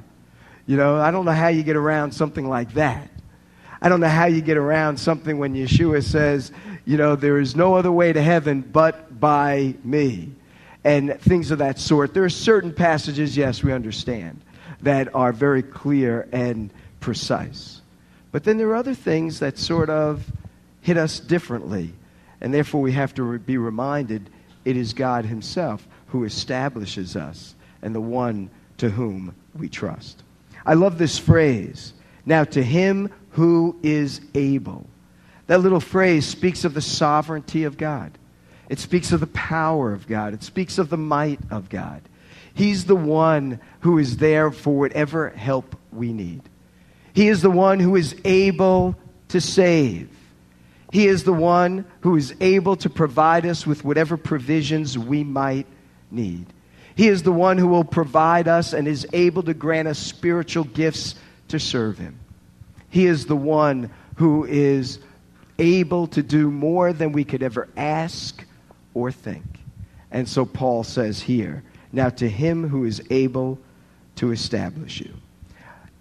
You 0.66 0.76
know, 0.76 0.96
I 0.96 1.10
don't 1.10 1.24
know 1.24 1.32
how 1.32 1.48
you 1.48 1.62
get 1.62 1.76
around 1.76 2.12
something 2.12 2.48
like 2.48 2.74
that. 2.74 3.10
I 3.82 3.90
don't 3.90 4.00
know 4.00 4.08
how 4.08 4.24
you 4.24 4.40
get 4.40 4.56
around 4.56 4.96
something 4.96 5.38
when 5.38 5.54
Yeshua 5.54 6.02
says, 6.02 6.52
you 6.86 6.96
know, 6.96 7.16
there 7.16 7.38
is 7.38 7.54
no 7.54 7.74
other 7.74 7.92
way 7.92 8.12
to 8.12 8.22
heaven 8.22 8.62
but 8.62 9.20
by 9.20 9.74
me. 9.84 10.32
And 10.84 11.20
things 11.20 11.50
of 11.50 11.58
that 11.58 11.78
sort. 11.78 12.14
There 12.14 12.24
are 12.24 12.30
certain 12.30 12.72
passages, 12.72 13.36
yes, 13.36 13.62
we 13.62 13.72
understand, 13.72 14.40
that 14.80 15.14
are 15.14 15.32
very 15.32 15.62
clear 15.62 16.28
and 16.32 16.70
precise. 17.00 17.82
But 18.32 18.44
then 18.44 18.56
there 18.56 18.68
are 18.68 18.74
other 18.74 18.94
things 18.94 19.40
that 19.40 19.58
sort 19.58 19.90
of 19.90 20.24
hit 20.80 20.96
us 20.96 21.20
differently. 21.20 21.92
And 22.40 22.52
therefore, 22.52 22.80
we 22.80 22.92
have 22.92 23.14
to 23.14 23.38
be 23.38 23.58
reminded 23.58 24.28
it 24.64 24.76
is 24.76 24.92
God 24.92 25.26
Himself 25.26 25.86
who 26.08 26.24
establishes 26.24 27.16
us 27.16 27.54
and 27.82 27.94
the 27.94 28.00
one 28.00 28.50
to 28.78 28.90
whom 28.90 29.34
we 29.54 29.68
trust. 29.68 30.23
I 30.66 30.74
love 30.74 30.98
this 30.98 31.18
phrase. 31.18 31.92
Now, 32.26 32.44
to 32.44 32.62
him 32.62 33.10
who 33.30 33.76
is 33.82 34.20
able. 34.34 34.86
That 35.46 35.60
little 35.60 35.80
phrase 35.80 36.26
speaks 36.26 36.64
of 36.64 36.72
the 36.72 36.80
sovereignty 36.80 37.64
of 37.64 37.76
God. 37.76 38.12
It 38.68 38.78
speaks 38.78 39.12
of 39.12 39.20
the 39.20 39.26
power 39.26 39.92
of 39.92 40.06
God. 40.06 40.32
It 40.32 40.42
speaks 40.42 40.78
of 40.78 40.88
the 40.88 40.96
might 40.96 41.40
of 41.50 41.68
God. 41.68 42.00
He's 42.54 42.86
the 42.86 42.96
one 42.96 43.60
who 43.80 43.98
is 43.98 44.16
there 44.16 44.50
for 44.50 44.74
whatever 44.74 45.30
help 45.30 45.76
we 45.92 46.12
need. 46.12 46.42
He 47.12 47.28
is 47.28 47.42
the 47.42 47.50
one 47.50 47.78
who 47.80 47.96
is 47.96 48.16
able 48.24 48.96
to 49.28 49.40
save. 49.40 50.08
He 50.92 51.08
is 51.08 51.24
the 51.24 51.32
one 51.32 51.84
who 52.00 52.16
is 52.16 52.34
able 52.40 52.76
to 52.76 52.88
provide 52.88 53.44
us 53.44 53.66
with 53.66 53.84
whatever 53.84 54.16
provisions 54.16 54.96
we 54.96 55.24
might 55.24 55.66
need. 56.10 56.46
He 56.96 57.08
is 57.08 57.22
the 57.22 57.32
one 57.32 57.58
who 57.58 57.68
will 57.68 57.84
provide 57.84 58.46
us 58.46 58.72
and 58.72 58.86
is 58.86 59.06
able 59.12 59.42
to 59.44 59.54
grant 59.54 59.88
us 59.88 59.98
spiritual 59.98 60.64
gifts 60.64 61.14
to 61.48 61.58
serve 61.58 61.98
Him. 61.98 62.18
He 62.88 63.06
is 63.06 63.26
the 63.26 63.36
one 63.36 63.90
who 64.16 64.44
is 64.44 65.00
able 65.58 66.06
to 66.08 66.22
do 66.22 66.50
more 66.50 66.92
than 66.92 67.12
we 67.12 67.24
could 67.24 67.42
ever 67.42 67.68
ask 67.76 68.44
or 68.92 69.10
think. 69.10 69.44
And 70.10 70.28
so 70.28 70.44
Paul 70.44 70.84
says 70.84 71.20
here, 71.20 71.64
now 71.92 72.08
to 72.10 72.28
him 72.28 72.68
who 72.68 72.84
is 72.84 73.02
able 73.10 73.58
to 74.16 74.32
establish 74.32 75.00
you. 75.00 75.12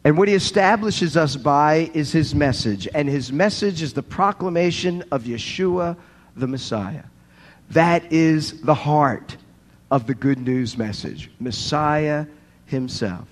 And 0.03 0.17
what 0.17 0.27
he 0.27 0.33
establishes 0.33 1.15
us 1.15 1.35
by 1.35 1.89
is 1.93 2.11
his 2.11 2.35
message. 2.35 2.87
And 2.93 3.07
his 3.07 3.31
message 3.31 3.81
is 3.81 3.93
the 3.93 4.03
proclamation 4.03 5.03
of 5.11 5.23
Yeshua 5.23 5.95
the 6.35 6.47
Messiah. 6.47 7.03
That 7.71 8.11
is 8.11 8.61
the 8.61 8.73
heart 8.73 9.37
of 9.93 10.07
the 10.07 10.15
good 10.15 10.39
news 10.39 10.75
message 10.75 11.29
Messiah 11.39 12.25
himself. 12.65 13.27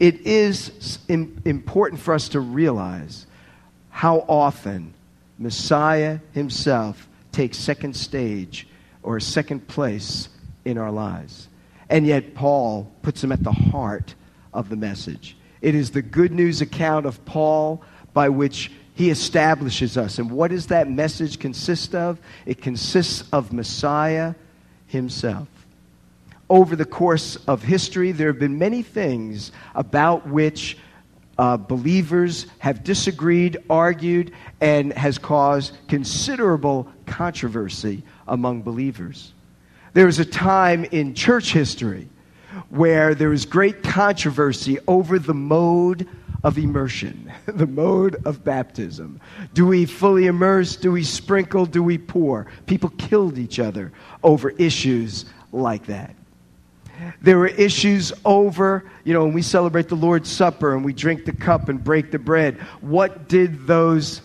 It 0.00 0.26
is 0.26 0.98
important 1.08 2.00
for 2.00 2.12
us 2.12 2.28
to 2.30 2.40
realize 2.40 3.24
how 3.90 4.26
often 4.28 4.92
Messiah 5.38 6.18
himself 6.32 7.08
takes 7.30 7.56
second 7.56 7.94
stage 7.94 8.66
or 9.04 9.20
second 9.20 9.68
place 9.68 10.28
in 10.64 10.76
our 10.76 10.90
lives. 10.90 11.46
And 11.88 12.04
yet, 12.04 12.34
Paul 12.34 12.90
puts 13.02 13.22
him 13.22 13.30
at 13.30 13.44
the 13.44 13.52
heart 13.52 14.16
of 14.52 14.68
the 14.68 14.76
message. 14.76 15.36
It 15.60 15.76
is 15.76 15.92
the 15.92 16.02
good 16.02 16.32
news 16.32 16.62
account 16.62 17.06
of 17.06 17.24
Paul 17.24 17.80
by 18.12 18.28
which 18.28 18.72
he 18.94 19.08
establishes 19.08 19.96
us. 19.96 20.18
And 20.18 20.32
what 20.32 20.50
does 20.50 20.66
that 20.66 20.90
message 20.90 21.38
consist 21.38 21.94
of? 21.94 22.18
It 22.44 22.60
consists 22.60 23.22
of 23.32 23.52
Messiah 23.52 24.34
himself. 24.88 25.46
Over 26.48 26.76
the 26.76 26.84
course 26.84 27.36
of 27.48 27.62
history, 27.62 28.12
there 28.12 28.28
have 28.28 28.38
been 28.38 28.58
many 28.58 28.82
things 28.82 29.50
about 29.74 30.28
which 30.28 30.78
uh, 31.38 31.56
believers 31.56 32.46
have 32.58 32.84
disagreed, 32.84 33.58
argued, 33.68 34.32
and 34.60 34.92
has 34.92 35.18
caused 35.18 35.76
considerable 35.88 36.88
controversy 37.04 38.02
among 38.28 38.62
believers. 38.62 39.32
There 39.92 40.06
was 40.06 40.18
a 40.18 40.24
time 40.24 40.84
in 40.84 41.14
church 41.14 41.52
history 41.52 42.08
where 42.68 43.14
there 43.14 43.28
was 43.28 43.44
great 43.44 43.82
controversy 43.82 44.78
over 44.86 45.18
the 45.18 45.34
mode 45.34 46.08
of 46.42 46.58
immersion, 46.58 47.32
the 47.46 47.66
mode 47.66 48.16
of 48.24 48.44
baptism. 48.44 49.20
Do 49.52 49.66
we 49.66 49.84
fully 49.84 50.26
immerse? 50.26 50.76
Do 50.76 50.92
we 50.92 51.02
sprinkle? 51.02 51.66
Do 51.66 51.82
we 51.82 51.98
pour? 51.98 52.46
People 52.66 52.90
killed 52.90 53.36
each 53.36 53.58
other 53.58 53.92
over 54.22 54.50
issues 54.50 55.26
like 55.52 55.86
that. 55.86 56.14
There 57.20 57.38
were 57.38 57.48
issues 57.48 58.12
over, 58.24 58.90
you 59.04 59.12
know, 59.12 59.24
when 59.24 59.34
we 59.34 59.42
celebrate 59.42 59.88
the 59.88 59.96
Lord's 59.96 60.30
Supper 60.30 60.74
and 60.74 60.84
we 60.84 60.92
drink 60.92 61.24
the 61.24 61.32
cup 61.32 61.68
and 61.68 61.82
break 61.82 62.10
the 62.10 62.18
bread, 62.18 62.58
what 62.80 63.28
did 63.28 63.66
those 63.66 64.20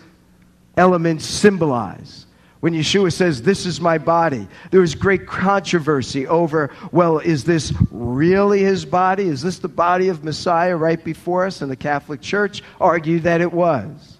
elements 0.76 1.26
symbolize? 1.26 2.26
when 2.62 2.74
Yeshua 2.74 3.12
says, 3.12 3.42
This 3.42 3.66
is 3.66 3.80
my 3.80 3.98
body, 3.98 4.46
there 4.70 4.80
was 4.80 4.94
great 4.94 5.26
controversy 5.26 6.28
over, 6.28 6.70
well, 6.92 7.18
is 7.18 7.42
this 7.42 7.72
really 7.90 8.60
his 8.60 8.84
body? 8.84 9.24
Is 9.24 9.42
this 9.42 9.58
the 9.58 9.66
body 9.66 10.08
of 10.08 10.22
Messiah 10.22 10.76
right 10.76 11.02
before 11.02 11.44
us? 11.44 11.60
And 11.60 11.68
the 11.68 11.76
Catholic 11.76 12.20
Church 12.20 12.62
argued 12.80 13.24
that 13.24 13.40
it 13.40 13.52
was. 13.52 14.18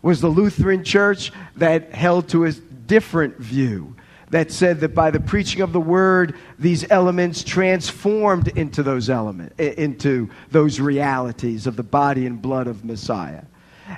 Was 0.00 0.22
the 0.22 0.28
Lutheran 0.28 0.84
Church 0.84 1.32
that 1.56 1.92
held 1.92 2.30
to 2.30 2.46
a 2.46 2.52
different 2.52 3.36
view? 3.36 3.94
That 4.32 4.50
said 4.50 4.80
that 4.80 4.94
by 4.94 5.10
the 5.10 5.20
preaching 5.20 5.60
of 5.60 5.74
the 5.74 5.80
word, 5.80 6.34
these 6.58 6.90
elements 6.90 7.44
transformed 7.44 8.48
into 8.48 8.82
those 8.82 9.10
elements, 9.10 9.54
into 9.58 10.30
those 10.50 10.80
realities 10.80 11.66
of 11.66 11.76
the 11.76 11.82
body 11.82 12.24
and 12.26 12.40
blood 12.40 12.66
of 12.66 12.82
Messiah. 12.82 13.42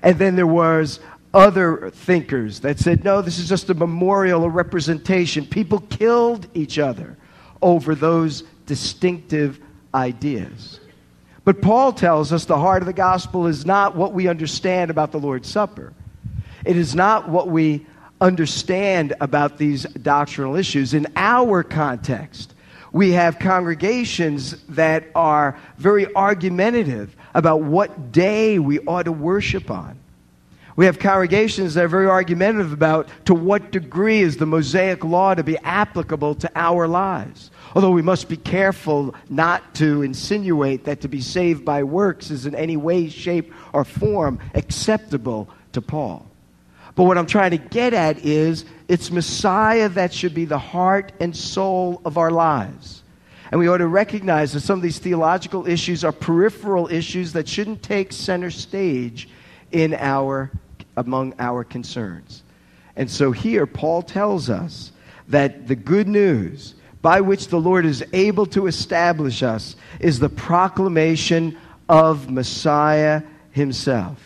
And 0.03 0.19
then 0.19 0.35
there 0.35 0.45
was 0.47 0.99
other 1.33 1.91
thinkers 1.91 2.61
that 2.61 2.81
said, 2.81 3.05
no, 3.05 3.23
this 3.23 3.38
is 3.38 3.49
just 3.49 3.71
a 3.71 3.75
memorial, 3.75 4.43
a 4.43 4.49
representation. 4.49 5.47
People 5.47 5.79
killed 5.79 6.49
each 6.53 6.81
other 6.81 7.17
over 7.62 7.95
those 7.95 8.43
distinctive 8.67 9.61
ideas. 9.95 10.81
But 11.45 11.62
Paul 11.62 11.93
tells 11.93 12.33
us 12.33 12.45
the 12.45 12.59
heart 12.59 12.83
of 12.83 12.87
the 12.87 12.93
gospel 12.93 13.47
is 13.47 13.64
not 13.64 13.95
what 13.95 14.12
we 14.12 14.26
understand 14.26 14.91
about 14.91 15.12
the 15.12 15.21
Lord's 15.21 15.49
Supper. 15.49 15.93
It 16.64 16.76
is 16.76 16.95
not 16.95 17.29
what 17.29 17.47
we 17.47 17.87
understand 18.25 19.12
about 19.21 19.59
these 19.59 19.83
doctrinal 19.85 20.57
issues. 20.57 20.95
In 20.95 21.07
our 21.14 21.62
context, 21.62 22.54
we 22.90 23.12
have 23.12 23.38
congregations 23.38 24.57
that 24.71 25.04
are 25.14 25.59
very 25.76 26.12
argumentative 26.14 27.14
about 27.35 27.61
what 27.61 28.12
day 28.12 28.59
we 28.59 28.81
ought 28.81 29.02
to 29.02 29.12
worship 29.12 29.71
on. 29.71 29.99
We 30.75 30.87
have 30.87 30.99
congregations 30.99 31.75
that 31.75 31.85
are 31.85 31.88
very 31.88 32.09
argumentative 32.09 32.73
about 32.73 33.09
to 33.26 33.35
what 33.35 33.71
degree 33.71 34.21
is 34.21 34.38
the 34.38 34.47
Mosaic 34.47 35.04
law 35.04 35.35
to 35.35 35.45
be 35.45 35.59
applicable 35.59 36.37
to 36.37 36.50
our 36.57 36.88
lives. 36.88 37.50
Although 37.75 37.90
we 37.90 38.02
must 38.02 38.28
be 38.28 38.38
careful 38.38 39.14
not 39.28 39.75
to 39.75 40.02
insinuate 40.02 40.85
that 40.85 41.02
to 41.02 41.09
be 41.09 41.21
saved 41.21 41.64
by 41.64 41.83
works 41.85 42.31
is 42.31 42.47
in 42.47 42.54
any 42.54 42.76
way, 42.76 43.11
shape, 43.11 43.52
or 43.75 43.85
form 43.85 44.40
acceptable 44.54 45.49
to 45.73 45.83
Paul. 45.83 46.26
But 46.94 47.04
what 47.04 47.18
I'm 47.18 47.26
trying 47.26 47.50
to 47.50 47.58
get 47.58 47.92
at 47.92 48.24
is 48.24 48.64
it's 48.88 49.10
Messiah 49.10 49.88
that 49.90 50.12
should 50.12 50.34
be 50.34 50.44
the 50.44 50.58
heart 50.58 51.12
and 51.18 51.36
soul 51.36 52.00
of 52.04 52.18
our 52.18 52.30
lives. 52.30 53.02
And 53.50 53.60
we 53.60 53.68
ought 53.68 53.78
to 53.78 53.86
recognize 53.86 54.52
that 54.52 54.60
some 54.60 54.78
of 54.78 54.82
these 54.82 54.98
theological 54.98 55.66
issues 55.66 56.04
are 56.04 56.12
peripheral 56.12 56.88
issues 56.88 57.32
that 57.34 57.48
shouldn't 57.48 57.82
take 57.82 58.12
center 58.12 58.50
stage 58.50 59.28
in 59.72 59.94
our 59.94 60.50
among 60.96 61.34
our 61.38 61.64
concerns. 61.64 62.42
And 62.96 63.10
so 63.10 63.32
here, 63.32 63.66
Paul 63.66 64.02
tells 64.02 64.48
us 64.48 64.92
that 65.28 65.66
the 65.66 65.74
good 65.74 66.08
news 66.08 66.74
by 67.02 67.20
which 67.20 67.48
the 67.48 67.60
Lord 67.60 67.84
is 67.84 68.04
able 68.12 68.46
to 68.46 68.66
establish 68.66 69.42
us 69.42 69.76
is 70.00 70.18
the 70.18 70.28
proclamation 70.28 71.58
of 71.88 72.30
Messiah 72.30 73.22
himself. 73.50 74.24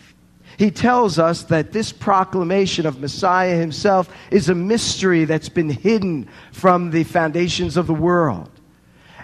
He 0.59 0.73
tells 0.73 1.21
us 1.21 1.45
that 1.45 1.71
this 1.71 1.93
proclamation 1.93 2.85
of 2.85 3.01
Messiah 3.01 3.57
himself 3.57 4.13
is 4.33 4.49
a 4.49 4.57
mystery 4.57 5.25
that's 5.25 5.49
been 5.49 5.71
hidden 5.71 6.29
from 6.51 6.91
the 6.91 7.05
foundations 7.05 7.77
of 7.77 7.87
the 7.87 7.95
world. 7.95 8.51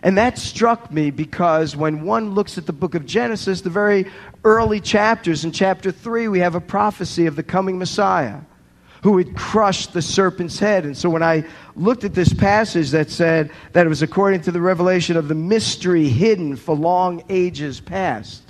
And 0.05 0.17
that 0.17 0.39
struck 0.39 0.93
me 0.93 1.11
because 1.11 1.75
when 1.75 2.03
one 2.03 2.35
looks 2.35 2.57
at 2.57 2.67
the 2.67 2.73
book 2.73 2.95
of 2.95 3.05
Genesis, 3.05 3.63
the 3.63 3.71
very 3.71 4.07
early 4.45 4.79
chapters, 4.79 5.45
in 5.45 5.51
chapter 5.51 5.91
3, 5.91 6.29
we 6.29 6.39
have 6.39 6.55
a 6.55 6.61
prophecy 6.61 7.27
of 7.27 7.35
the 7.35 7.43
coming 7.43 7.79
Messiah 7.79 8.41
who 9.03 9.13
would 9.13 9.37
crush 9.37 9.89
the 9.89 10.03
serpent's 10.03 10.59
head. 10.59 10.85
And 10.85 10.97
so 10.97 11.11
when 11.11 11.23
I 11.23 11.45
looked 11.75 12.05
at 12.05 12.15
this 12.15 12.33
passage 12.33 12.91
that 12.91 13.11
said 13.11 13.51
that 13.73 13.87
it 13.87 13.89
was 13.89 14.03
according 14.03 14.43
to 14.43 14.53
the 14.53 14.61
revelation 14.61 15.17
of 15.17 15.27
the 15.27 15.35
mystery 15.35 16.09
hidden 16.09 16.55
for 16.55 16.77
long 16.77 17.25
ages 17.29 17.81
past, 17.81 18.43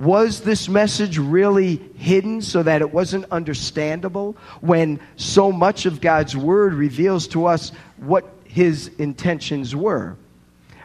was 0.00 0.40
this 0.40 0.66
message 0.66 1.18
really 1.18 1.76
hidden 1.94 2.40
so 2.40 2.62
that 2.62 2.80
it 2.80 2.90
wasn't 2.90 3.26
understandable 3.30 4.34
when 4.62 4.98
so 5.16 5.52
much 5.52 5.84
of 5.84 6.00
God's 6.00 6.34
word 6.34 6.72
reveals 6.72 7.28
to 7.28 7.44
us 7.44 7.70
what 7.98 8.26
his 8.44 8.88
intentions 8.98 9.76
were? 9.76 10.16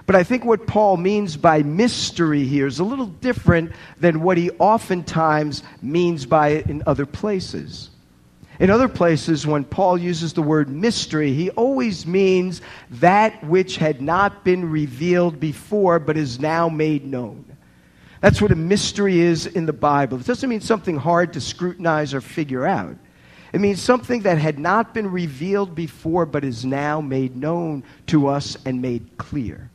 But 0.06 0.18
I 0.18 0.24
think 0.24 0.44
what 0.44 0.68
Paul 0.68 0.98
means 0.98 1.38
by 1.38 1.64
mystery 1.64 2.44
here 2.44 2.68
is 2.68 2.80
a 2.80 2.84
little 2.84 3.06
different 3.06 3.72
than 4.02 4.22
what 4.22 4.38
he 4.38 4.52
oftentimes 4.60 5.64
means 5.82 6.26
by 6.26 6.50
it 6.50 6.68
in 6.68 6.84
other 6.86 7.06
places. 7.06 7.92
In 8.60 8.70
other 8.70 8.90
places, 8.90 9.48
when 9.48 9.64
Paul 9.64 9.98
uses 9.98 10.34
the 10.34 10.42
word 10.42 10.70
mystery, 10.70 11.32
he 11.32 11.52
always 11.52 12.06
means 12.06 12.62
that 12.92 13.42
which 13.46 13.78
had 13.78 14.02
not 14.02 14.44
been 14.44 14.70
revealed 14.70 15.40
before 15.40 16.00
but 16.00 16.18
is 16.18 16.38
now 16.38 16.68
made 16.68 17.06
known. 17.06 17.55
That's 18.26 18.42
what 18.42 18.52
a 18.52 18.56
mystery 18.56 19.20
is 19.20 19.46
in 19.46 19.68
the 19.68 19.72
Bible. 19.72 20.20
It 20.20 20.26
doesn't 20.26 20.50
mean 20.50 20.60
something 20.60 20.98
hard 20.98 21.34
to 21.34 21.40
scrutinize 21.40 22.12
or 22.12 22.22
figure 22.22 22.66
out. 22.66 22.98
It 23.54 23.62
means 23.62 23.80
something 23.80 24.24
that 24.24 24.40
had 24.40 24.58
not 24.58 24.96
been 24.96 25.12
revealed 25.12 25.76
before 25.76 26.26
but 26.26 26.44
is 26.44 26.66
now 26.66 27.02
made 27.02 27.36
known 27.36 27.84
to 28.08 28.26
us 28.26 28.58
and 28.66 28.82
made 28.82 29.20
clear. 29.20 29.70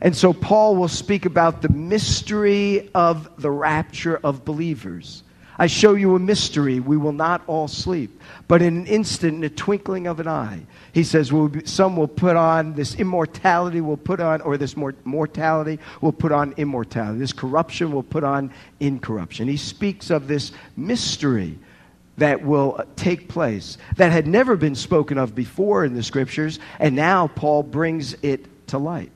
And 0.00 0.16
so 0.16 0.32
Paul 0.32 0.76
will 0.76 0.88
speak 0.88 1.26
about 1.26 1.60
the 1.60 1.68
mystery 1.68 2.88
of 2.94 3.28
the 3.36 3.50
rapture 3.50 4.16
of 4.16 4.46
believers. 4.46 5.22
I 5.58 5.66
show 5.66 5.94
you 5.94 6.14
a 6.14 6.18
mystery. 6.18 6.78
We 6.78 6.96
will 6.96 7.12
not 7.12 7.42
all 7.46 7.66
sleep. 7.66 8.20
But 8.46 8.62
in 8.62 8.76
an 8.76 8.86
instant, 8.86 9.34
in 9.34 9.44
a 9.44 9.50
twinkling 9.50 10.06
of 10.06 10.20
an 10.20 10.28
eye, 10.28 10.60
he 10.92 11.02
says, 11.02 11.32
we'll 11.32 11.48
be, 11.48 11.66
some 11.66 11.96
will 11.96 12.08
put 12.08 12.36
on 12.36 12.74
this 12.74 12.94
immortality, 12.94 13.80
will 13.80 13.96
put 13.96 14.20
on, 14.20 14.40
or 14.42 14.56
this 14.56 14.76
mortality 14.76 15.80
will 16.00 16.12
put 16.12 16.30
on 16.30 16.54
immortality. 16.56 17.18
This 17.18 17.32
corruption 17.32 17.90
will 17.90 18.04
put 18.04 18.22
on 18.22 18.52
incorruption. 18.78 19.48
He 19.48 19.56
speaks 19.56 20.10
of 20.10 20.28
this 20.28 20.52
mystery 20.76 21.58
that 22.18 22.42
will 22.42 22.76
uh, 22.78 22.84
take 22.96 23.28
place 23.28 23.78
that 23.96 24.12
had 24.12 24.26
never 24.26 24.56
been 24.56 24.74
spoken 24.74 25.18
of 25.18 25.34
before 25.34 25.84
in 25.84 25.94
the 25.94 26.02
scriptures, 26.02 26.58
and 26.78 26.94
now 26.94 27.28
Paul 27.28 27.62
brings 27.62 28.14
it 28.22 28.66
to 28.68 28.78
light. 28.78 29.10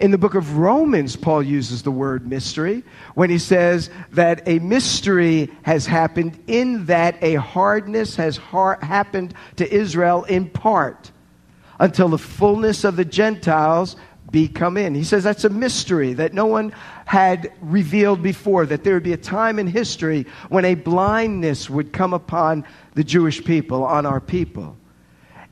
In 0.00 0.10
the 0.10 0.18
book 0.18 0.34
of 0.34 0.56
Romans, 0.56 1.14
Paul 1.14 1.42
uses 1.42 1.82
the 1.82 1.90
word 1.90 2.26
mystery 2.26 2.82
when 3.14 3.30
he 3.30 3.38
says 3.38 3.90
that 4.12 4.46
a 4.48 4.58
mystery 4.58 5.50
has 5.62 5.86
happened 5.86 6.38
in 6.46 6.86
that 6.86 7.16
a 7.22 7.34
hardness 7.34 8.16
has 8.16 8.36
har- 8.36 8.78
happened 8.82 9.34
to 9.56 9.72
Israel 9.72 10.24
in 10.24 10.50
part 10.50 11.12
until 11.78 12.08
the 12.08 12.18
fullness 12.18 12.84
of 12.84 12.96
the 12.96 13.04
Gentiles 13.04 13.96
be 14.30 14.48
come 14.48 14.76
in. 14.76 14.96
He 14.96 15.04
says 15.04 15.22
that's 15.22 15.44
a 15.44 15.48
mystery 15.48 16.12
that 16.14 16.34
no 16.34 16.46
one 16.46 16.72
had 17.04 17.52
revealed 17.60 18.20
before, 18.20 18.66
that 18.66 18.82
there 18.82 18.94
would 18.94 19.04
be 19.04 19.12
a 19.12 19.16
time 19.16 19.60
in 19.60 19.68
history 19.68 20.26
when 20.48 20.64
a 20.64 20.74
blindness 20.74 21.70
would 21.70 21.92
come 21.92 22.12
upon 22.12 22.64
the 22.94 23.04
Jewish 23.04 23.44
people, 23.44 23.84
on 23.84 24.06
our 24.06 24.20
people. 24.20 24.76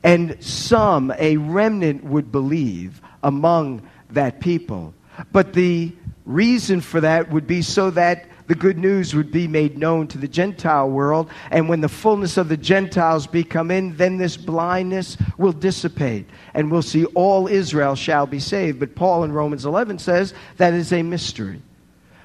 And 0.03 0.35
some, 0.43 1.13
a 1.17 1.37
remnant, 1.37 2.03
would 2.03 2.29
believe 2.29 3.01
among 3.23 3.87
that 4.13 4.39
people. 4.39 4.93
But 5.31 5.53
the 5.53 5.91
reason 6.25 6.81
for 6.81 7.01
that 7.01 7.29
would 7.31 7.47
be 7.47 7.61
so 7.61 7.91
that 7.91 8.27
the 8.47 8.55
good 8.55 8.77
news 8.77 9.15
would 9.15 9.31
be 9.31 9.47
made 9.47 9.77
known 9.77 10.07
to 10.07 10.17
the 10.17 10.27
Gentile 10.27 10.89
world. 10.89 11.29
And 11.49 11.69
when 11.69 11.81
the 11.81 11.89
fullness 11.89 12.37
of 12.37 12.49
the 12.49 12.57
Gentiles 12.57 13.25
be 13.25 13.43
come 13.43 13.71
in, 13.71 13.95
then 13.95 14.17
this 14.17 14.35
blindness 14.35 15.17
will 15.37 15.53
dissipate. 15.53 16.27
And 16.53 16.71
we'll 16.71 16.81
see 16.81 17.05
all 17.05 17.47
Israel 17.47 17.95
shall 17.95 18.25
be 18.25 18.39
saved. 18.39 18.79
But 18.79 18.95
Paul 18.95 19.23
in 19.23 19.31
Romans 19.31 19.65
11 19.65 19.99
says 19.99 20.33
that 20.57 20.73
is 20.73 20.91
a 20.91 21.03
mystery. 21.03 21.61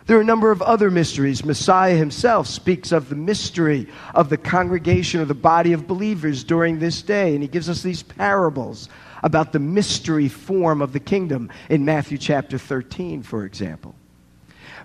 There 0.06 0.16
are 0.16 0.22
a 0.22 0.24
number 0.24 0.50
of 0.50 0.62
other 0.62 0.90
mysteries. 0.90 1.44
Messiah 1.44 1.94
himself 1.94 2.46
speaks 2.46 2.92
of 2.92 3.10
the 3.10 3.14
mystery 3.14 3.86
of 4.14 4.30
the 4.30 4.38
congregation 4.38 5.20
or 5.20 5.26
the 5.26 5.34
body 5.34 5.74
of 5.74 5.86
believers 5.86 6.44
during 6.44 6.78
this 6.78 7.02
day. 7.02 7.34
And 7.34 7.42
he 7.42 7.48
gives 7.48 7.68
us 7.68 7.82
these 7.82 8.02
parables 8.02 8.88
about 9.22 9.52
the 9.52 9.58
mystery 9.58 10.28
form 10.28 10.82
of 10.82 10.92
the 10.92 11.00
kingdom 11.00 11.50
in 11.68 11.84
Matthew 11.84 12.18
chapter 12.18 12.58
13, 12.58 13.22
for 13.22 13.44
example. 13.44 13.94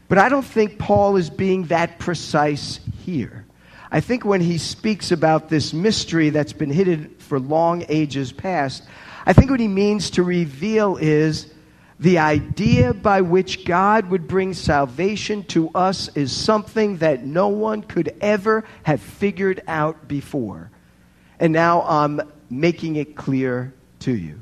But 0.07 0.17
I 0.17 0.29
don't 0.29 0.45
think 0.45 0.79
Paul 0.79 1.15
is 1.17 1.29
being 1.29 1.65
that 1.65 1.99
precise 1.99 2.79
here. 3.03 3.45
I 3.91 3.99
think 3.99 4.25
when 4.25 4.41
he 4.41 4.57
speaks 4.57 5.11
about 5.11 5.49
this 5.49 5.73
mystery 5.73 6.31
that's 6.31 6.53
been 6.53 6.71
hidden 6.71 7.15
for 7.19 7.39
long 7.39 7.85
ages 7.89 8.31
past, 8.31 8.83
I 9.25 9.33
think 9.33 9.51
what 9.51 9.59
he 9.59 9.67
means 9.67 10.09
to 10.11 10.23
reveal 10.23 10.97
is 10.97 11.53
the 11.99 12.17
idea 12.17 12.93
by 12.93 13.21
which 13.21 13.65
God 13.65 14.09
would 14.09 14.27
bring 14.27 14.53
salvation 14.53 15.43
to 15.45 15.69
us 15.75 16.09
is 16.15 16.31
something 16.31 16.97
that 16.97 17.23
no 17.23 17.49
one 17.49 17.81
could 17.81 18.15
ever 18.19 18.65
have 18.81 18.99
figured 18.99 19.61
out 19.67 20.07
before. 20.07 20.71
And 21.39 21.53
now 21.53 21.83
I'm 21.83 22.19
making 22.49 22.95
it 22.95 23.15
clear 23.15 23.73
to 24.03 24.15
you. 24.15 24.41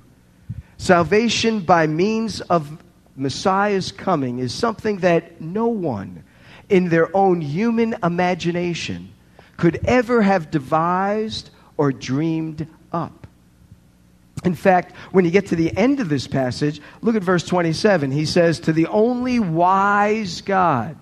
Salvation 0.77 1.61
by 1.61 1.87
means 1.87 2.41
of 2.41 2.81
Messiah's 3.15 3.91
coming 3.91 4.39
is 4.39 4.53
something 4.53 4.97
that 4.97 5.41
no 5.41 5.67
one 5.67 6.23
in 6.69 6.89
their 6.89 7.15
own 7.15 7.41
human 7.41 7.95
imagination 8.03 9.13
could 9.57 9.79
ever 9.85 10.21
have 10.21 10.49
devised 10.49 11.51
or 11.77 11.91
dreamed 11.91 12.67
up. 12.91 13.27
In 14.43 14.55
fact, 14.55 14.95
when 15.11 15.23
you 15.23 15.29
get 15.29 15.47
to 15.47 15.55
the 15.55 15.75
end 15.77 15.99
of 15.99 16.09
this 16.09 16.25
passage, 16.25 16.81
look 17.01 17.15
at 17.15 17.21
verse 17.21 17.43
27. 17.43 18.09
He 18.09 18.25
says, 18.25 18.59
To 18.61 18.73
the 18.73 18.87
only 18.87 19.39
wise 19.39 20.41
God 20.41 20.97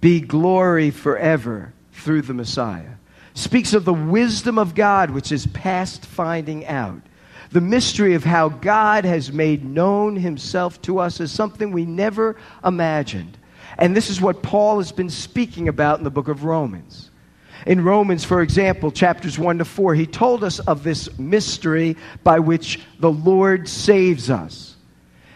be 0.00 0.20
glory 0.20 0.90
forever 0.90 1.74
through 1.92 2.22
the 2.22 2.32
Messiah. 2.32 2.94
Speaks 3.34 3.74
of 3.74 3.84
the 3.84 3.92
wisdom 3.92 4.58
of 4.58 4.74
God, 4.74 5.10
which 5.10 5.30
is 5.32 5.46
past 5.48 6.06
finding 6.06 6.64
out 6.64 7.02
the 7.50 7.60
mystery 7.60 8.14
of 8.14 8.24
how 8.24 8.48
God 8.48 9.04
has 9.04 9.32
made 9.32 9.64
known 9.64 10.16
himself 10.16 10.80
to 10.82 10.98
us 10.98 11.20
is 11.20 11.30
something 11.30 11.70
we 11.70 11.84
never 11.84 12.36
imagined. 12.64 13.38
And 13.78 13.94
this 13.94 14.10
is 14.10 14.20
what 14.20 14.42
Paul 14.42 14.78
has 14.78 14.92
been 14.92 15.10
speaking 15.10 15.68
about 15.68 15.98
in 15.98 16.04
the 16.04 16.10
book 16.10 16.28
of 16.28 16.44
Romans. 16.44 17.10
In 17.66 17.82
Romans, 17.82 18.24
for 18.24 18.42
example, 18.42 18.90
chapters 18.90 19.38
1 19.38 19.58
to 19.58 19.64
4, 19.64 19.94
he 19.94 20.06
told 20.06 20.44
us 20.44 20.58
of 20.60 20.82
this 20.82 21.18
mystery 21.18 21.96
by 22.22 22.38
which 22.38 22.80
the 23.00 23.10
Lord 23.10 23.68
saves 23.68 24.30
us. 24.30 24.76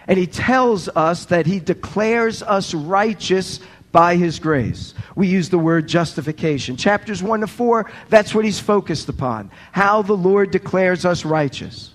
And 0.07 0.19
he 0.19 0.27
tells 0.27 0.89
us 0.89 1.27
that 1.27 1.47
he 1.47 1.61
declares 1.61 2.43
us 2.43 2.75
righteous 2.75 3.61
by 3.93 4.17
his 4.17 4.39
grace. 4.39 4.95
We 5.17 5.27
use 5.27 5.49
the 5.49 5.59
word 5.59 5.89
justification. 5.89 6.77
Chapters 6.77 7.23
1 7.23 7.41
to 7.41 7.47
4, 7.47 7.91
that's 8.09 8.35
what 8.35 8.45
he's 8.45 8.61
focused 8.61 9.09
upon 9.09 9.51
how 9.73 10.03
the 10.03 10.17
Lord 10.17 10.51
declares 10.51 11.05
us 11.05 11.25
righteous. 11.25 11.93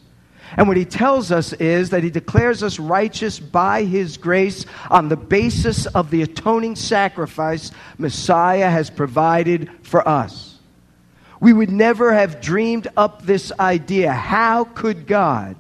And 0.58 0.68
what 0.68 0.78
he 0.78 0.86
tells 0.86 1.32
us 1.32 1.54
is 1.54 1.90
that 1.90 2.04
he 2.04 2.10
declares 2.10 2.64
us 2.64 2.80
righteous 2.80 3.40
by 3.40 3.84
his 3.84 4.18
grace 4.18 4.66
on 4.90 5.10
the 5.10 5.18
basis 5.18 5.86
of 5.88 6.12
the 6.12 6.22
atoning 6.22 6.76
sacrifice 6.76 7.72
Messiah 7.98 8.70
has 8.70 8.90
provided 8.90 9.70
for 9.84 10.08
us. 10.08 10.60
We 11.40 11.52
would 11.52 11.72
never 11.72 12.14
have 12.14 12.42
dreamed 12.42 12.88
up 12.96 13.24
this 13.24 13.52
idea. 13.60 14.12
How 14.12 14.64
could 14.64 15.08
God 15.08 15.56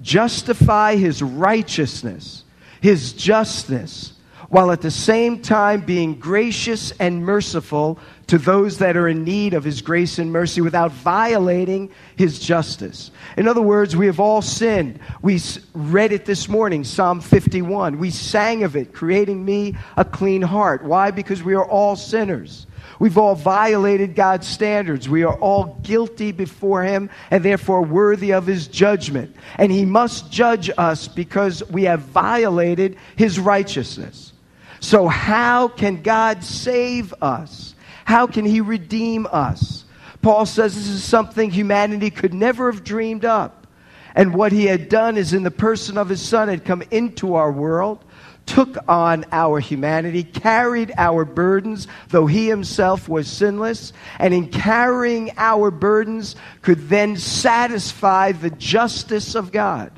justify 0.00 0.96
his 0.96 1.22
righteousness, 1.22 2.44
his 2.80 3.12
justice, 3.12 4.14
while 4.48 4.70
at 4.70 4.82
the 4.82 4.90
same 4.90 5.40
time 5.40 5.80
being 5.80 6.18
gracious 6.18 6.90
and 6.98 7.24
merciful 7.24 7.98
to 8.32 8.38
those 8.38 8.78
that 8.78 8.96
are 8.96 9.08
in 9.08 9.24
need 9.24 9.52
of 9.52 9.62
his 9.62 9.82
grace 9.82 10.18
and 10.18 10.32
mercy 10.32 10.62
without 10.62 10.90
violating 10.90 11.90
his 12.16 12.38
justice. 12.38 13.10
In 13.36 13.46
other 13.46 13.60
words, 13.60 13.94
we 13.94 14.06
have 14.06 14.20
all 14.20 14.40
sinned. 14.40 15.00
We 15.20 15.38
read 15.74 16.12
it 16.12 16.24
this 16.24 16.48
morning, 16.48 16.82
Psalm 16.82 17.20
51. 17.20 17.98
We 17.98 18.08
sang 18.08 18.64
of 18.64 18.74
it, 18.74 18.94
creating 18.94 19.44
me 19.44 19.76
a 19.98 20.04
clean 20.06 20.40
heart. 20.40 20.82
Why? 20.82 21.10
Because 21.10 21.42
we 21.42 21.52
are 21.52 21.68
all 21.68 21.94
sinners. 21.94 22.66
We've 22.98 23.18
all 23.18 23.34
violated 23.34 24.14
God's 24.14 24.46
standards. 24.46 25.10
We 25.10 25.24
are 25.24 25.38
all 25.38 25.78
guilty 25.82 26.32
before 26.32 26.82
Him 26.84 27.10
and 27.30 27.44
therefore 27.44 27.82
worthy 27.82 28.32
of 28.32 28.46
His 28.46 28.66
judgment. 28.66 29.36
And 29.56 29.70
He 29.70 29.84
must 29.84 30.32
judge 30.32 30.70
us 30.78 31.06
because 31.06 31.62
we 31.68 31.82
have 31.82 32.00
violated 32.00 32.96
His 33.14 33.38
righteousness. 33.38 34.32
So, 34.80 35.06
how 35.06 35.68
can 35.68 36.00
God 36.00 36.42
save 36.42 37.12
us? 37.20 37.72
How 38.04 38.26
can 38.26 38.44
he 38.44 38.60
redeem 38.60 39.26
us? 39.30 39.84
Paul 40.20 40.46
says 40.46 40.74
this 40.74 40.88
is 40.88 41.02
something 41.02 41.50
humanity 41.50 42.10
could 42.10 42.34
never 42.34 42.70
have 42.70 42.84
dreamed 42.84 43.24
up. 43.24 43.66
And 44.14 44.34
what 44.34 44.52
he 44.52 44.66
had 44.66 44.88
done 44.88 45.16
is, 45.16 45.32
in 45.32 45.42
the 45.42 45.50
person 45.50 45.96
of 45.96 46.08
his 46.08 46.20
son, 46.20 46.48
had 46.48 46.64
come 46.64 46.82
into 46.90 47.34
our 47.34 47.50
world, 47.50 48.04
took 48.44 48.76
on 48.86 49.24
our 49.32 49.58
humanity, 49.58 50.22
carried 50.22 50.92
our 50.98 51.24
burdens, 51.24 51.88
though 52.08 52.26
he 52.26 52.46
himself 52.46 53.08
was 53.08 53.26
sinless, 53.26 53.92
and 54.18 54.34
in 54.34 54.48
carrying 54.48 55.30
our 55.38 55.70
burdens, 55.70 56.36
could 56.60 56.88
then 56.88 57.16
satisfy 57.16 58.32
the 58.32 58.50
justice 58.50 59.34
of 59.34 59.50
God. 59.50 59.92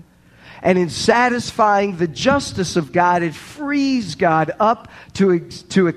And 0.65 0.79
in 0.79 0.89
satisfying 0.89 1.99
the 1.99 2.09
justice 2.09 2.77
of 2.77 2.91
God, 2.91 3.23
it 3.23 3.35
frees 3.35 4.15
God 4.15 4.51
up 4.59 4.91
to, 5.13 5.39
to, 5.41 5.89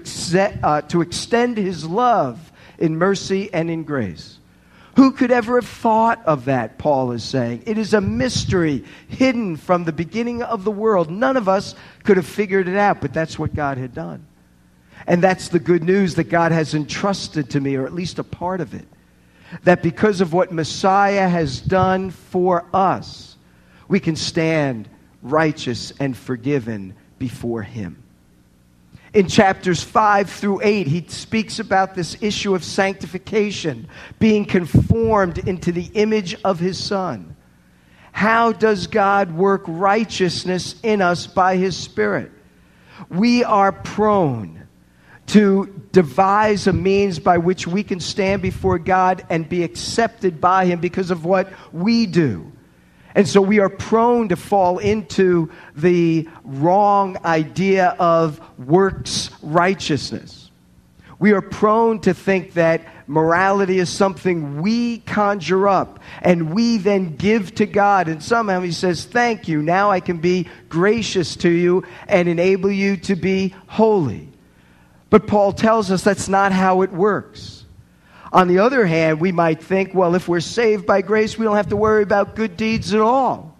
uh, 0.61 0.81
to 0.81 1.01
extend 1.01 1.57
his 1.57 1.85
love 1.85 2.51
in 2.77 2.97
mercy 2.97 3.49
and 3.53 3.71
in 3.71 3.85
grace. 3.85 4.37
Who 4.97 5.11
could 5.11 5.31
ever 5.31 5.61
have 5.61 5.69
thought 5.69 6.25
of 6.25 6.45
that, 6.45 6.77
Paul 6.77 7.13
is 7.13 7.23
saying? 7.23 7.63
It 7.65 7.77
is 7.77 7.93
a 7.93 8.01
mystery 8.01 8.83
hidden 9.07 9.55
from 9.55 9.85
the 9.85 9.93
beginning 9.93 10.43
of 10.43 10.65
the 10.65 10.71
world. 10.71 11.09
None 11.09 11.37
of 11.37 11.47
us 11.47 11.73
could 12.03 12.17
have 12.17 12.27
figured 12.27 12.67
it 12.67 12.75
out, 12.75 12.99
but 12.99 13.13
that's 13.13 13.39
what 13.39 13.55
God 13.55 13.77
had 13.77 13.93
done. 13.93 14.25
And 15.05 15.23
that's 15.23 15.47
the 15.47 15.59
good 15.59 15.83
news 15.83 16.15
that 16.15 16.25
God 16.25 16.51
has 16.51 16.73
entrusted 16.73 17.51
to 17.51 17.61
me, 17.61 17.75
or 17.75 17.85
at 17.85 17.93
least 17.93 18.19
a 18.19 18.23
part 18.23 18.59
of 18.59 18.73
it. 18.73 18.87
That 19.63 19.81
because 19.81 20.19
of 20.19 20.33
what 20.33 20.51
Messiah 20.51 21.29
has 21.29 21.61
done 21.61 22.09
for 22.09 22.65
us, 22.73 23.26
we 23.87 23.99
can 23.99 24.15
stand 24.15 24.89
righteous 25.21 25.91
and 25.99 26.15
forgiven 26.15 26.95
before 27.19 27.61
Him. 27.61 28.03
In 29.13 29.27
chapters 29.27 29.81
5 29.83 30.29
through 30.29 30.61
8, 30.63 30.85
he 30.85 31.05
speaks 31.07 31.59
about 31.59 31.95
this 31.95 32.21
issue 32.21 32.53
of 32.53 32.63
sanctification, 32.63 33.87
being 34.19 34.45
conformed 34.45 35.39
into 35.39 35.71
the 35.71 35.89
image 35.93 36.35
of 36.43 36.59
his 36.59 36.77
Son. 36.77 37.35
How 38.11 38.51
does 38.51 38.87
God 38.87 39.31
work 39.31 39.63
righteousness 39.65 40.75
in 40.83 41.01
us 41.01 41.25
by 41.25 41.55
his 41.55 41.77
Spirit? 41.77 42.31
We 43.09 43.43
are 43.43 43.71
prone 43.71 44.67
to 45.27 45.83
devise 45.91 46.67
a 46.67 46.73
means 46.73 47.19
by 47.19 47.37
which 47.37 47.67
we 47.67 47.83
can 47.83 47.99
stand 47.99 48.41
before 48.41 48.79
God 48.79 49.25
and 49.29 49.47
be 49.47 49.63
accepted 49.63 50.39
by 50.39 50.65
Him 50.65 50.79
because 50.79 51.11
of 51.11 51.25
what 51.25 51.51
we 51.73 52.05
do. 52.05 52.51
And 53.17 53.27
so 53.27 53.41
we 53.41 53.57
are 53.57 53.67
prone 53.67 54.29
to 54.29 54.35
fall 54.35 54.77
into 54.77 55.49
the 55.75 56.29
wrong 56.43 57.17
idea 57.25 57.95
of 57.97 58.39
works 58.59 59.31
righteousness. 59.41 60.51
We 61.17 61.31
are 61.31 61.41
prone 61.41 61.99
to 62.01 62.13
think 62.13 62.53
that 62.53 62.83
morality 63.07 63.79
is 63.79 63.89
something 63.89 64.61
we 64.61 64.99
conjure 64.99 65.67
up 65.67 65.99
and 66.21 66.53
we 66.53 66.77
then 66.77 67.15
give 67.15 67.55
to 67.55 67.65
God. 67.65 68.07
And 68.07 68.21
somehow 68.21 68.61
He 68.61 68.71
says, 68.71 69.05
Thank 69.05 69.47
you. 69.47 69.63
Now 69.63 69.89
I 69.89 69.99
can 69.99 70.17
be 70.17 70.47
gracious 70.69 71.35
to 71.37 71.49
you 71.49 71.85
and 72.07 72.29
enable 72.29 72.69
you 72.69 72.97
to 72.97 73.15
be 73.15 73.55
holy. 73.65 74.29
But 75.09 75.25
Paul 75.25 75.53
tells 75.53 75.89
us 75.89 76.03
that's 76.03 76.29
not 76.29 76.51
how 76.51 76.83
it 76.83 76.91
works. 76.91 77.56
On 78.37 78.47
the 78.47 78.59
other 78.59 78.85
hand, 78.85 79.19
we 79.19 79.31
might 79.31 79.63
think, 79.63 79.95
well, 79.95 80.13
if 80.13 80.27
we're 80.27 80.41
saved 80.41 80.85
by 80.85 81.01
grace, 81.01 81.39
we 81.39 81.43
don't 81.43 81.55
have 81.55 81.69
to 81.69 81.75
worry 81.75 82.03
about 82.03 82.35
good 82.35 82.55
deeds 82.55 82.93
at 82.93 82.99
all. 82.99 83.57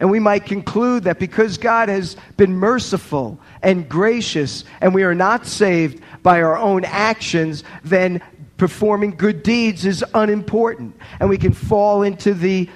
And 0.00 0.10
we 0.10 0.18
might 0.18 0.46
conclude 0.46 1.04
that 1.04 1.20
because 1.20 1.58
God 1.58 1.88
has 1.88 2.16
been 2.36 2.56
merciful 2.56 3.38
and 3.62 3.88
gracious 3.88 4.64
and 4.80 4.92
we 4.92 5.04
are 5.04 5.14
not 5.14 5.46
saved 5.46 6.02
by 6.24 6.42
our 6.42 6.58
own 6.58 6.84
actions, 6.86 7.62
then 7.84 8.20
performing 8.56 9.12
good 9.12 9.44
deeds 9.44 9.86
is 9.86 10.04
unimportant. 10.12 10.96
And 11.20 11.28
we 11.28 11.38
can 11.38 11.52
fall 11.52 12.02
into 12.02 12.34
the 12.34 12.68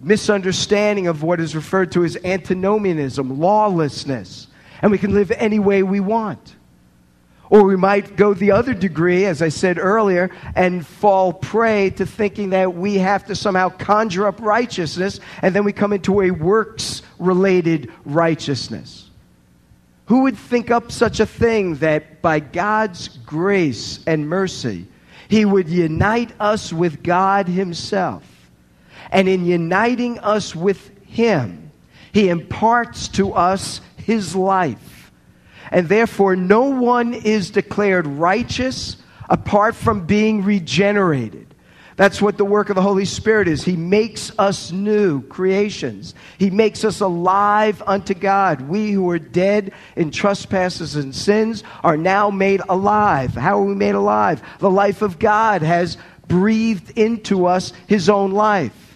misunderstanding 0.00 1.06
of 1.06 1.22
what 1.22 1.40
is 1.40 1.56
referred 1.56 1.92
to 1.92 2.04
as 2.04 2.18
antinomianism, 2.24 3.40
lawlessness. 3.40 4.48
And 4.82 4.90
we 4.90 4.98
can 4.98 5.14
live 5.14 5.30
any 5.30 5.60
way 5.60 5.82
we 5.82 6.00
want. 6.00 6.56
Or 7.50 7.64
we 7.64 7.76
might 7.76 8.16
go 8.16 8.34
the 8.34 8.50
other 8.50 8.74
degree, 8.74 9.24
as 9.24 9.40
I 9.40 9.48
said 9.48 9.78
earlier, 9.78 10.30
and 10.54 10.86
fall 10.86 11.32
prey 11.32 11.90
to 11.90 12.04
thinking 12.04 12.50
that 12.50 12.74
we 12.74 12.98
have 12.98 13.24
to 13.26 13.34
somehow 13.34 13.70
conjure 13.70 14.26
up 14.26 14.40
righteousness, 14.40 15.20
and 15.40 15.54
then 15.54 15.64
we 15.64 15.72
come 15.72 15.92
into 15.94 16.20
a 16.20 16.30
works 16.30 17.02
related 17.18 17.90
righteousness. 18.04 19.08
Who 20.06 20.22
would 20.22 20.36
think 20.36 20.70
up 20.70 20.92
such 20.92 21.20
a 21.20 21.26
thing 21.26 21.76
that 21.76 22.20
by 22.20 22.40
God's 22.40 23.08
grace 23.08 24.00
and 24.06 24.28
mercy, 24.28 24.86
He 25.28 25.44
would 25.44 25.68
unite 25.68 26.32
us 26.38 26.72
with 26.72 27.02
God 27.02 27.48
Himself? 27.48 28.24
And 29.10 29.26
in 29.26 29.46
uniting 29.46 30.18
us 30.18 30.54
with 30.54 30.90
Him, 31.06 31.70
He 32.12 32.28
imparts 32.28 33.08
to 33.08 33.32
us 33.32 33.80
His 33.96 34.36
life 34.36 34.97
and 35.70 35.88
therefore 35.88 36.36
no 36.36 36.64
one 36.64 37.14
is 37.14 37.50
declared 37.50 38.06
righteous 38.06 38.96
apart 39.28 39.74
from 39.74 40.06
being 40.06 40.44
regenerated. 40.44 41.48
That's 41.96 42.22
what 42.22 42.38
the 42.38 42.44
work 42.44 42.70
of 42.70 42.76
the 42.76 42.82
Holy 42.82 43.04
Spirit 43.04 43.48
is. 43.48 43.64
He 43.64 43.76
makes 43.76 44.30
us 44.38 44.70
new 44.70 45.20
creations. 45.22 46.14
He 46.38 46.48
makes 46.48 46.84
us 46.84 47.00
alive 47.00 47.82
unto 47.84 48.14
God. 48.14 48.60
We 48.60 48.92
who 48.92 49.10
are 49.10 49.18
dead 49.18 49.72
in 49.96 50.12
trespasses 50.12 50.94
and 50.94 51.12
sins 51.12 51.64
are 51.82 51.96
now 51.96 52.30
made 52.30 52.62
alive. 52.68 53.34
How 53.34 53.58
are 53.58 53.64
we 53.64 53.74
made 53.74 53.96
alive? 53.96 54.40
The 54.60 54.70
life 54.70 55.02
of 55.02 55.18
God 55.18 55.62
has 55.62 55.98
breathed 56.28 56.96
into 56.96 57.46
us 57.46 57.72
his 57.88 58.08
own 58.08 58.30
life. 58.30 58.87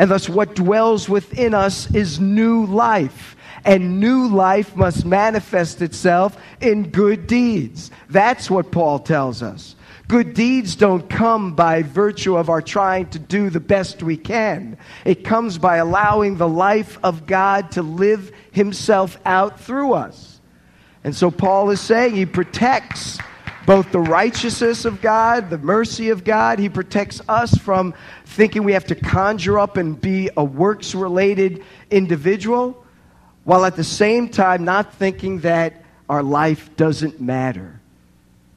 And 0.00 0.10
thus, 0.10 0.30
what 0.30 0.54
dwells 0.54 1.10
within 1.10 1.52
us 1.52 1.94
is 1.94 2.18
new 2.18 2.64
life 2.64 3.36
and 3.66 4.00
new 4.00 4.28
life 4.28 4.74
must 4.74 5.04
manifest 5.04 5.82
itself 5.82 6.42
in 6.58 6.88
good 6.88 7.26
deeds. 7.26 7.90
That's 8.08 8.50
what 8.50 8.70
Paul 8.70 9.00
tells 9.00 9.42
us. 9.42 9.76
Good 10.08 10.32
deeds 10.32 10.74
don't 10.74 11.10
come 11.10 11.54
by 11.54 11.82
virtue 11.82 12.38
of 12.38 12.48
our 12.48 12.62
trying 12.62 13.10
to 13.10 13.18
do 13.18 13.50
the 13.50 13.60
best 13.60 14.02
we 14.02 14.16
can. 14.16 14.78
It 15.04 15.22
comes 15.22 15.58
by 15.58 15.76
allowing 15.76 16.38
the 16.38 16.48
life 16.48 16.98
of 17.02 17.26
God 17.26 17.72
to 17.72 17.82
live 17.82 18.32
himself 18.52 19.18
out 19.26 19.60
through 19.60 19.92
us. 19.92 20.40
And 21.04 21.14
so 21.14 21.30
Paul 21.30 21.68
is 21.68 21.80
saying 21.82 22.14
he 22.14 22.24
protects 22.24 23.18
both 23.66 23.92
the 23.92 24.00
righteousness 24.00 24.84
of 24.84 25.00
God, 25.00 25.50
the 25.50 25.58
mercy 25.58 26.10
of 26.10 26.24
God. 26.24 26.58
He 26.58 26.68
protects 26.68 27.20
us 27.28 27.56
from 27.56 27.94
thinking 28.24 28.64
we 28.64 28.72
have 28.72 28.86
to 28.86 28.94
conjure 28.94 29.58
up 29.58 29.76
and 29.76 30.00
be 30.00 30.30
a 30.36 30.44
works 30.44 30.94
related 30.94 31.62
individual 31.90 32.84
while 33.44 33.64
at 33.64 33.76
the 33.76 33.84
same 33.84 34.28
time 34.28 34.64
not 34.64 34.94
thinking 34.94 35.40
that 35.40 35.84
our 36.08 36.22
life 36.22 36.74
doesn't 36.76 37.20
matter. 37.20 37.80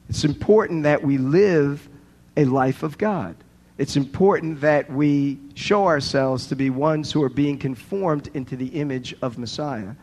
It's 0.08 0.24
important 0.24 0.84
that 0.84 1.02
we 1.02 1.18
live 1.18 1.88
a 2.36 2.44
life 2.44 2.82
of 2.82 2.98
God. 2.98 3.36
It's 3.78 3.96
important 3.96 4.60
that 4.60 4.90
we 4.90 5.38
show 5.54 5.86
ourselves 5.86 6.48
to 6.48 6.56
be 6.56 6.70
ones 6.70 7.10
who 7.10 7.22
are 7.22 7.28
being 7.28 7.58
conformed 7.58 8.28
into 8.34 8.56
the 8.56 8.68
image 8.68 9.14
of 9.22 9.38
Messiah. 9.38 9.94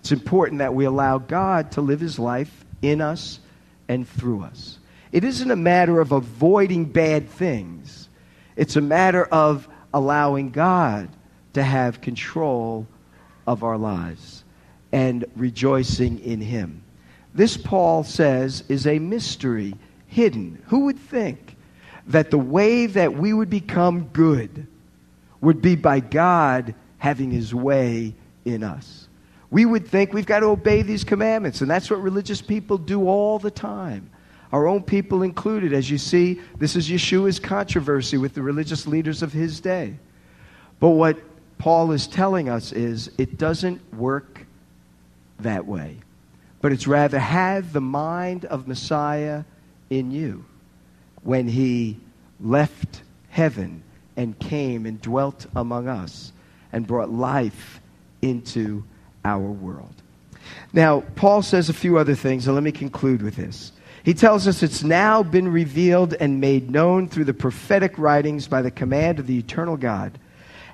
It's 0.00 0.12
important 0.12 0.58
that 0.58 0.74
we 0.74 0.84
allow 0.84 1.18
God 1.18 1.72
to 1.72 1.80
live 1.80 2.00
his 2.00 2.18
life 2.18 2.64
in 2.82 3.00
us 3.00 3.40
and 3.88 4.08
through 4.08 4.42
us. 4.42 4.78
It 5.12 5.24
isn't 5.24 5.50
a 5.50 5.56
matter 5.56 6.00
of 6.00 6.12
avoiding 6.12 6.84
bad 6.84 7.28
things, 7.28 8.08
it's 8.56 8.76
a 8.76 8.80
matter 8.80 9.24
of 9.24 9.68
allowing 9.94 10.50
God 10.50 11.08
to 11.54 11.62
have 11.62 12.00
control 12.00 12.86
of 13.46 13.64
our 13.64 13.78
lives 13.78 14.44
and 14.92 15.24
rejoicing 15.36 16.18
in 16.20 16.40
Him. 16.40 16.82
This, 17.34 17.56
Paul 17.56 18.04
says, 18.04 18.64
is 18.68 18.86
a 18.86 18.98
mystery 18.98 19.74
hidden. 20.06 20.62
Who 20.66 20.86
would 20.86 20.98
think 20.98 21.56
that 22.06 22.30
the 22.30 22.38
way 22.38 22.86
that 22.86 23.14
we 23.14 23.32
would 23.32 23.50
become 23.50 24.04
good 24.12 24.66
would 25.40 25.62
be 25.62 25.76
by 25.76 26.00
God 26.00 26.74
having 26.98 27.30
His 27.30 27.54
way 27.54 28.14
in 28.44 28.62
us? 28.62 29.07
We 29.50 29.64
would 29.64 29.86
think 29.88 30.12
we've 30.12 30.26
got 30.26 30.40
to 30.40 30.46
obey 30.46 30.82
these 30.82 31.04
commandments, 31.04 31.60
and 31.60 31.70
that's 31.70 31.90
what 31.90 32.02
religious 32.02 32.42
people 32.42 32.76
do 32.78 33.08
all 33.08 33.38
the 33.38 33.50
time. 33.50 34.10
Our 34.52 34.66
own 34.66 34.82
people 34.82 35.22
included. 35.22 35.72
As 35.72 35.90
you 35.90 35.98
see, 35.98 36.40
this 36.58 36.76
is 36.76 36.88
Yeshua's 36.88 37.38
controversy 37.38 38.18
with 38.18 38.34
the 38.34 38.42
religious 38.42 38.86
leaders 38.86 39.22
of 39.22 39.32
his 39.32 39.60
day. 39.60 39.94
But 40.80 40.90
what 40.90 41.18
Paul 41.58 41.92
is 41.92 42.06
telling 42.06 42.48
us 42.48 42.72
is 42.72 43.10
it 43.18 43.36
doesn't 43.36 43.94
work 43.94 44.46
that 45.40 45.66
way, 45.66 45.98
but 46.60 46.72
it's 46.72 46.86
rather 46.86 47.18
have 47.18 47.72
the 47.72 47.80
mind 47.80 48.44
of 48.46 48.68
Messiah 48.68 49.44
in 49.90 50.10
you 50.10 50.44
when 51.22 51.48
he 51.48 51.98
left 52.40 53.02
heaven 53.30 53.82
and 54.16 54.38
came 54.38 54.86
and 54.86 55.00
dwelt 55.00 55.46
among 55.56 55.88
us 55.88 56.32
and 56.72 56.86
brought 56.86 57.10
life 57.10 57.80
into 58.22 58.84
our 59.24 59.50
world. 59.50 59.94
Now, 60.72 61.00
Paul 61.16 61.42
says 61.42 61.68
a 61.68 61.74
few 61.74 61.98
other 61.98 62.14
things, 62.14 62.46
and 62.46 62.54
let 62.54 62.64
me 62.64 62.72
conclude 62.72 63.22
with 63.22 63.36
this. 63.36 63.72
He 64.04 64.14
tells 64.14 64.46
us 64.46 64.62
it's 64.62 64.82
now 64.82 65.22
been 65.22 65.48
revealed 65.48 66.14
and 66.14 66.40
made 66.40 66.70
known 66.70 67.08
through 67.08 67.24
the 67.24 67.34
prophetic 67.34 67.98
writings 67.98 68.48
by 68.48 68.62
the 68.62 68.70
command 68.70 69.18
of 69.18 69.26
the 69.26 69.38
eternal 69.38 69.76
God 69.76 70.18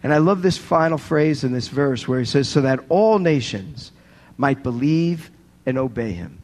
and 0.05 0.13
I 0.13 0.19
love 0.19 0.43
this 0.43 0.59
final 0.59 0.99
phrase 0.99 1.45
in 1.45 1.53
this 1.53 1.69
verse 1.69 2.07
where 2.07 2.19
he 2.19 2.27
says, 2.27 2.47
so 2.47 2.61
that 2.61 2.85
all 2.91 3.19
nations 3.19 3.91
might 4.37 4.63
believe 4.63 5.31
and 5.65 5.79
obey 5.79 6.13
him. 6.13 6.43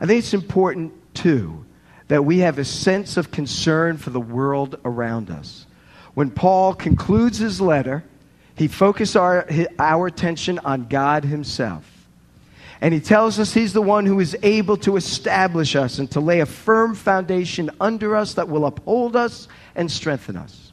I 0.00 0.06
think 0.06 0.20
it's 0.20 0.34
important, 0.34 0.92
too, 1.12 1.64
that 2.06 2.24
we 2.24 2.38
have 2.38 2.58
a 2.58 2.64
sense 2.64 3.16
of 3.16 3.32
concern 3.32 3.96
for 3.96 4.10
the 4.10 4.20
world 4.20 4.78
around 4.84 5.30
us. 5.30 5.66
When 6.14 6.30
Paul 6.30 6.74
concludes 6.74 7.38
his 7.38 7.60
letter, 7.60 8.04
he 8.60 8.68
focuses 8.68 9.16
our, 9.16 9.48
our 9.78 10.06
attention 10.06 10.58
on 10.58 10.86
God 10.86 11.24
himself. 11.24 12.06
And 12.82 12.92
he 12.92 13.00
tells 13.00 13.38
us 13.38 13.54
he's 13.54 13.72
the 13.72 13.80
one 13.80 14.04
who 14.04 14.20
is 14.20 14.36
able 14.42 14.76
to 14.78 14.96
establish 14.96 15.74
us 15.74 15.98
and 15.98 16.10
to 16.10 16.20
lay 16.20 16.40
a 16.40 16.46
firm 16.46 16.94
foundation 16.94 17.70
under 17.80 18.14
us 18.14 18.34
that 18.34 18.50
will 18.50 18.66
uphold 18.66 19.16
us 19.16 19.48
and 19.74 19.90
strengthen 19.90 20.36
us. 20.36 20.69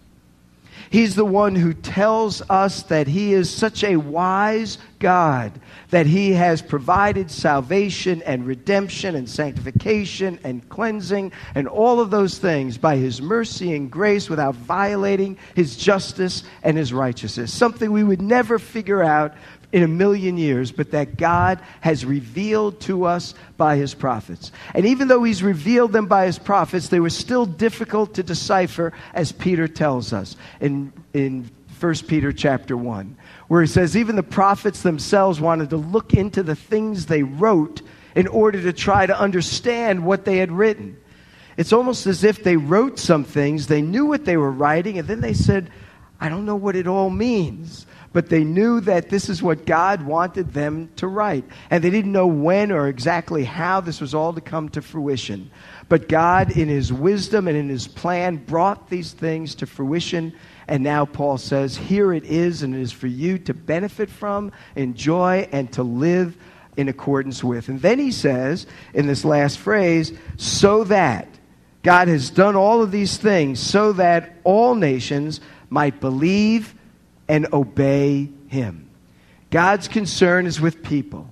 He's 0.90 1.16
the 1.16 1.26
one 1.26 1.56
who 1.56 1.74
tells 1.74 2.42
us 2.50 2.84
that 2.84 3.08
He 3.08 3.34
is 3.34 3.50
such 3.50 3.84
a 3.84 3.98
wise 3.98 4.78
God 5.00 5.60
that 5.90 6.06
He 6.06 6.34
has 6.34 6.62
provided 6.62 7.32
salvation 7.32 8.22
and 8.24 8.46
redemption 8.46 9.16
and 9.16 9.30
sanctification 9.30 10.40
and 10.44 10.68
cleansing 10.70 11.32
and 11.56 11.68
all 11.68 12.00
of 12.00 12.10
those 12.10 12.38
things 12.38 12.78
by 12.78 12.98
His 12.98 13.22
mercy 13.22 13.76
and 13.76 13.92
grace 13.92 14.30
without 14.30 14.56
violating 14.56 15.38
His 15.56 15.78
justice 15.78 16.44
and 16.64 16.78
His 16.78 16.94
righteousness. 16.94 17.54
Something 17.54 17.92
we 17.92 18.04
would 18.04 18.22
never 18.22 18.60
figure 18.60 19.04
out 19.04 19.36
in 19.72 19.84
a 19.84 19.88
million 19.88 20.38
years, 20.38 20.72
but 20.72 20.92
that 20.92 21.18
God 21.18 21.60
has 21.82 22.06
revealed 22.06 22.80
to 22.82 23.06
us 23.06 23.34
by 23.58 23.76
his 23.76 23.94
prophets. 23.94 24.52
And 24.74 24.86
even 24.86 25.08
though 25.08 25.24
he's 25.24 25.44
revealed 25.44 25.92
them 25.92 26.08
by 26.08 26.26
his 26.26 26.40
prophets, 26.40 26.88
they 26.88 27.02
were 27.02 27.10
still 27.10 27.46
difficult 27.46 28.14
to 28.14 28.24
decipher, 28.24 28.94
as 29.14 29.32
Peter 29.32 29.68
tells 29.68 30.14
us 30.14 30.38
in, 30.62 30.94
in 31.14 31.50
1 31.80 31.96
Peter 32.08 32.32
chapter 32.32 32.78
1, 32.78 33.18
where 33.50 33.62
he 33.62 33.68
says, 33.68 33.98
even 33.98 34.16
the 34.16 34.24
prophets 34.24 34.82
themselves 34.84 35.40
wanted 35.40 35.70
to 35.72 35.78
look 35.78 36.14
into 36.14 36.44
the 36.44 36.56
things 36.56 37.06
they 37.06 37.24
wrote 37.24 37.82
in 38.16 38.28
order 38.28 38.62
to 38.62 38.74
try 38.74 39.06
to 39.06 39.20
understand 39.20 40.04
what 40.04 40.26
they 40.26 40.38
had 40.38 40.52
written. 40.52 40.98
It's 41.58 41.74
almost 41.74 42.08
as 42.08 42.24
if 42.24 42.44
they 42.44 42.56
wrote 42.56 43.00
some 43.00 43.24
things, 43.24 43.68
they 43.68 43.82
knew 43.82 44.06
what 44.06 44.26
they 44.26 44.38
were 44.38 44.52
writing, 44.52 44.98
and 44.98 45.08
then 45.08 45.22
they 45.22 45.34
said, 45.34 45.70
I 46.20 46.30
don't 46.30 46.46
know 46.46 46.56
what 46.56 46.76
it 46.76 46.88
all 46.88 47.10
means. 47.10 47.86
But 48.18 48.30
they 48.30 48.44
knew 48.44 48.80
that 48.80 49.10
this 49.10 49.30
is 49.30 49.44
what 49.44 49.68
God 49.68 50.02
wanted 50.02 50.52
them 50.52 50.90
to 50.96 51.06
write. 51.06 51.44
And 51.70 51.84
they 51.84 51.92
didn't 51.92 52.12
know 52.12 52.26
when 52.26 52.72
or 52.72 52.88
exactly 52.88 53.44
how 53.44 53.80
this 53.80 54.02
was 54.02 54.16
all 54.16 54.34
to 54.34 54.42
come 54.42 54.70
to 54.70 54.82
fruition. 54.82 55.52
But 55.88 56.10
God, 56.10 56.58
in 56.58 56.68
His 56.68 56.92
wisdom 56.92 57.48
and 57.48 57.56
in 57.56 57.70
His 57.70 57.88
plan, 57.88 58.38
brought 58.38 58.90
these 58.90 59.14
things 59.14 59.54
to 59.54 59.68
fruition. 59.68 60.34
And 60.68 60.84
now 60.84 61.06
Paul 61.06 61.38
says, 61.38 61.78
Here 61.78 62.12
it 62.12 62.24
is, 62.24 62.64
and 62.64 62.74
it 62.74 62.82
is 62.82 62.92
for 62.92 63.06
you 63.06 63.38
to 63.38 63.54
benefit 63.54 64.10
from, 64.10 64.52
enjoy, 64.76 65.48
and 65.52 65.72
to 65.74 65.84
live 65.84 66.36
in 66.76 66.90
accordance 66.90 67.44
with. 67.44 67.70
And 67.70 67.84
then 67.84 68.00
he 68.00 68.12
says, 68.12 68.66
in 68.96 69.06
this 69.06 69.26
last 69.26 69.60
phrase, 69.60 70.12
so 70.38 70.84
that 70.86 71.28
God 71.84 72.08
has 72.08 72.32
done 72.32 72.56
all 72.56 72.82
of 72.82 72.90
these 72.92 73.18
things, 73.18 73.60
so 73.60 73.94
that 73.94 74.38
all 74.44 74.74
nations 74.74 75.40
might 75.70 76.00
believe 76.00 76.74
and 77.28 77.52
obey 77.54 78.30
him. 78.48 78.88
God's 79.50 79.88
concern 79.88 80.46
is 80.46 80.60
with 80.60 80.84
people, 80.84 81.30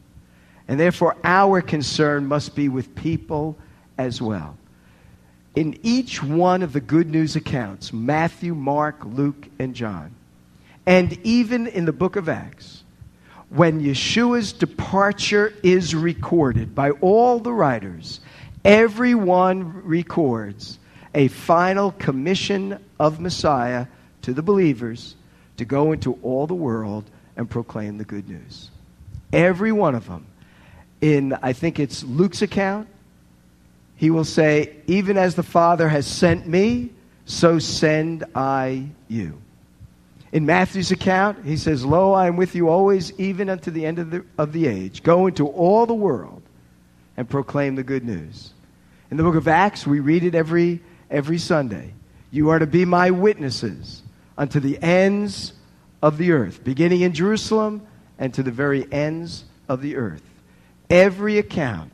and 0.67 0.79
therefore 0.79 1.15
our 1.23 1.62
concern 1.62 2.25
must 2.27 2.55
be 2.55 2.69
with 2.69 2.95
people 2.95 3.58
as 3.97 4.21
well. 4.21 4.58
In 5.55 5.79
each 5.84 6.21
one 6.21 6.63
of 6.63 6.73
the 6.73 6.81
good 6.81 7.10
news 7.10 7.36
accounts 7.36 7.93
Matthew, 7.93 8.55
Mark, 8.55 9.03
Luke, 9.05 9.47
and 9.60 9.73
John, 9.73 10.13
and 10.86 11.17
even 11.23 11.67
in 11.67 11.86
the 11.86 11.93
book 11.93 12.15
of 12.15 12.29
Acts 12.29 12.84
when 13.49 13.81
Yeshua's 13.81 14.53
departure 14.53 15.53
is 15.63 15.95
recorded 15.95 16.73
by 16.75 16.91
all 16.91 17.39
the 17.39 17.53
writers, 17.53 18.19
everyone 18.63 19.84
records 19.86 20.79
a 21.13 21.27
final 21.29 21.91
commission 21.91 22.84
of 22.99 23.19
Messiah 23.19 23.86
to 24.23 24.34
the 24.34 24.41
believers 24.41 25.15
to 25.57 25.65
go 25.65 25.91
into 25.91 26.17
all 26.21 26.47
the 26.47 26.55
world 26.55 27.05
and 27.35 27.49
proclaim 27.49 27.97
the 27.97 28.05
good 28.05 28.29
news. 28.29 28.69
Every 29.33 29.71
one 29.71 29.95
of 29.95 30.07
them. 30.07 30.25
In, 31.01 31.33
I 31.41 31.53
think 31.53 31.79
it's 31.79 32.03
Luke's 32.03 32.41
account, 32.41 32.87
he 33.95 34.09
will 34.09 34.25
say, 34.25 34.75
Even 34.87 35.17
as 35.17 35.35
the 35.35 35.43
Father 35.43 35.87
has 35.87 36.07
sent 36.07 36.47
me, 36.47 36.91
so 37.25 37.59
send 37.59 38.23
I 38.33 38.87
you. 39.07 39.41
In 40.31 40.45
Matthew's 40.45 40.91
account, 40.91 41.45
he 41.45 41.57
says, 41.57 41.85
Lo, 41.85 42.13
I 42.13 42.27
am 42.27 42.35
with 42.35 42.55
you 42.55 42.69
always, 42.69 43.17
even 43.19 43.49
unto 43.49 43.71
the 43.71 43.85
end 43.85 43.99
of 43.99 44.11
the, 44.11 44.25
of 44.37 44.51
the 44.51 44.67
age. 44.67 45.03
Go 45.03 45.27
into 45.27 45.47
all 45.47 45.85
the 45.85 45.93
world 45.93 46.41
and 47.17 47.29
proclaim 47.29 47.75
the 47.75 47.83
good 47.83 48.03
news. 48.03 48.53
In 49.11 49.17
the 49.17 49.23
book 49.23 49.35
of 49.35 49.47
Acts, 49.47 49.87
we 49.87 49.99
read 49.99 50.23
it 50.23 50.35
every, 50.35 50.81
every 51.09 51.37
Sunday. 51.37 51.93
You 52.31 52.49
are 52.49 52.59
to 52.59 52.67
be 52.67 52.83
my 52.83 53.11
witnesses 53.11 54.01
unto 54.37 54.59
the 54.59 54.81
ends 54.81 55.53
of 56.01 56.17
the 56.17 56.31
earth, 56.31 56.63
beginning 56.63 57.01
in 57.01 57.13
Jerusalem 57.13 57.85
and 58.17 58.33
to 58.33 58.43
the 58.43 58.51
very 58.51 58.91
ends 58.91 59.45
of 59.67 59.81
the 59.81 59.95
earth. 59.95 60.23
Every 60.89 61.37
account, 61.37 61.91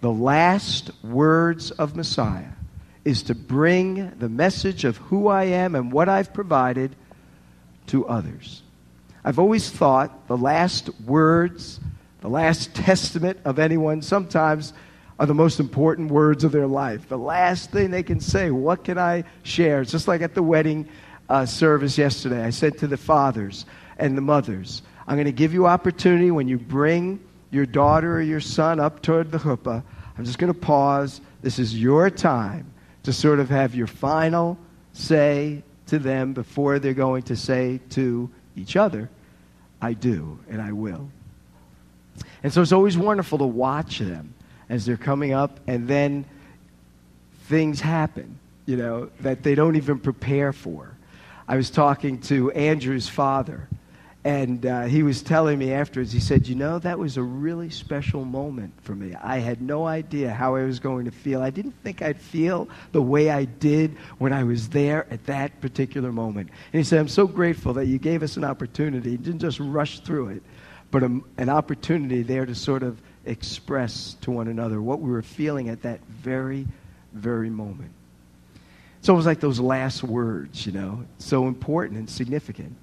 the 0.00 0.10
last 0.10 0.90
words 1.04 1.70
of 1.70 1.96
Messiah, 1.96 2.52
is 3.04 3.22
to 3.24 3.34
bring 3.34 4.12
the 4.18 4.28
message 4.28 4.84
of 4.84 4.96
who 4.96 5.28
I 5.28 5.44
am 5.44 5.74
and 5.74 5.92
what 5.92 6.08
I've 6.08 6.34
provided 6.34 6.96
to 7.86 8.06
others. 8.06 8.62
I've 9.24 9.38
always 9.38 9.70
thought 9.70 10.26
the 10.28 10.36
last 10.36 10.90
words, 11.00 11.78
the 12.20 12.28
last 12.28 12.74
testament 12.74 13.38
of 13.44 13.58
anyone 13.58 14.02
sometimes 14.02 14.72
are 15.18 15.26
the 15.26 15.34
most 15.34 15.60
important 15.60 16.10
words 16.10 16.44
of 16.44 16.52
their 16.52 16.66
life. 16.66 17.08
The 17.08 17.18
last 17.18 17.70
thing 17.70 17.90
they 17.90 18.02
can 18.02 18.20
say, 18.20 18.50
what 18.50 18.84
can 18.84 18.98
I 18.98 19.24
share? 19.44 19.80
It's 19.80 19.92
just 19.92 20.08
like 20.08 20.20
at 20.20 20.34
the 20.34 20.42
wedding 20.42 20.88
uh, 21.28 21.46
service 21.46 21.98
yesterday. 21.98 22.42
I 22.42 22.50
said 22.50 22.78
to 22.78 22.86
the 22.86 22.96
fathers 22.96 23.66
and 23.98 24.16
the 24.16 24.22
mothers, 24.22 24.82
I'm 25.06 25.16
going 25.16 25.26
to 25.26 25.32
give 25.32 25.52
you 25.52 25.66
opportunity 25.66 26.30
when 26.30 26.48
you 26.48 26.58
bring 26.58 27.20
your 27.50 27.66
daughter 27.66 28.16
or 28.16 28.22
your 28.22 28.40
son 28.40 28.80
up 28.80 29.02
toward 29.02 29.30
the 29.30 29.38
chuppah. 29.38 29.82
I'm 30.18 30.24
just 30.24 30.38
going 30.38 30.52
to 30.52 30.58
pause. 30.58 31.20
This 31.42 31.58
is 31.58 31.80
your 31.80 32.10
time 32.10 32.72
to 33.04 33.12
sort 33.12 33.38
of 33.38 33.48
have 33.50 33.74
your 33.74 33.86
final 33.86 34.58
say 34.92 35.62
to 35.86 35.98
them 35.98 36.32
before 36.32 36.78
they're 36.78 36.94
going 36.94 37.22
to 37.24 37.36
say 37.36 37.80
to 37.90 38.30
each 38.56 38.76
other, 38.76 39.08
I 39.80 39.92
do 39.92 40.38
and 40.48 40.60
I 40.60 40.72
will. 40.72 41.08
And 42.42 42.52
so 42.52 42.62
it's 42.62 42.72
always 42.72 42.96
wonderful 42.96 43.38
to 43.38 43.46
watch 43.46 43.98
them 43.98 44.34
as 44.68 44.84
they're 44.84 44.96
coming 44.96 45.32
up, 45.32 45.60
and 45.68 45.86
then 45.86 46.24
things 47.44 47.80
happen, 47.80 48.38
you 48.64 48.76
know, 48.76 49.10
that 49.20 49.44
they 49.44 49.54
don't 49.54 49.76
even 49.76 49.98
prepare 49.98 50.52
for. 50.52 50.95
I 51.48 51.56
was 51.56 51.70
talking 51.70 52.20
to 52.22 52.50
Andrew's 52.50 53.08
father, 53.08 53.68
and 54.24 54.66
uh, 54.66 54.82
he 54.82 55.04
was 55.04 55.22
telling 55.22 55.60
me 55.60 55.72
afterwards, 55.72 56.10
he 56.10 56.18
said, 56.18 56.48
You 56.48 56.56
know, 56.56 56.80
that 56.80 56.98
was 56.98 57.16
a 57.16 57.22
really 57.22 57.70
special 57.70 58.24
moment 58.24 58.72
for 58.82 58.96
me. 58.96 59.14
I 59.14 59.38
had 59.38 59.62
no 59.62 59.86
idea 59.86 60.32
how 60.32 60.56
I 60.56 60.64
was 60.64 60.80
going 60.80 61.04
to 61.04 61.12
feel. 61.12 61.40
I 61.40 61.50
didn't 61.50 61.76
think 61.84 62.02
I'd 62.02 62.20
feel 62.20 62.68
the 62.90 63.00
way 63.00 63.30
I 63.30 63.44
did 63.44 63.96
when 64.18 64.32
I 64.32 64.42
was 64.42 64.70
there 64.70 65.06
at 65.12 65.24
that 65.26 65.60
particular 65.60 66.10
moment. 66.10 66.50
And 66.72 66.80
he 66.80 66.82
said, 66.82 66.98
I'm 66.98 67.06
so 67.06 67.28
grateful 67.28 67.74
that 67.74 67.86
you 67.86 67.98
gave 67.98 68.24
us 68.24 68.36
an 68.36 68.42
opportunity. 68.42 69.12
You 69.12 69.18
didn't 69.18 69.40
just 69.40 69.60
rush 69.60 70.00
through 70.00 70.30
it, 70.30 70.42
but 70.90 71.04
a, 71.04 71.20
an 71.36 71.48
opportunity 71.48 72.22
there 72.22 72.46
to 72.46 72.56
sort 72.56 72.82
of 72.82 73.00
express 73.24 74.16
to 74.22 74.32
one 74.32 74.48
another 74.48 74.82
what 74.82 75.00
we 75.00 75.12
were 75.12 75.22
feeling 75.22 75.68
at 75.68 75.82
that 75.82 76.00
very, 76.06 76.66
very 77.12 77.50
moment. 77.50 77.92
It's 79.06 79.08
almost 79.08 79.26
like 79.28 79.38
those 79.38 79.60
last 79.60 80.02
words, 80.02 80.66
you 80.66 80.72
know, 80.72 81.04
so 81.18 81.46
important 81.46 81.96
and 81.96 82.10
significant. 82.10 82.76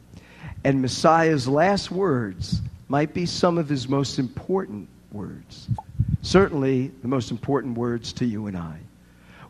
And 0.64 0.82
Messiah's 0.82 1.50
last 1.50 1.92
words 1.92 2.62
might 2.88 3.14
be 3.14 3.26
some 3.26 3.58
of 3.58 3.68
his 3.68 3.90
most 3.90 4.20
important 4.20 4.88
words. 5.12 5.68
Certainly, 6.22 6.94
the 7.02 7.10
most 7.10 7.30
important 7.30 7.78
words 7.78 8.14
to 8.14 8.26
you 8.26 8.48
and 8.48 8.56
I. 8.56 8.80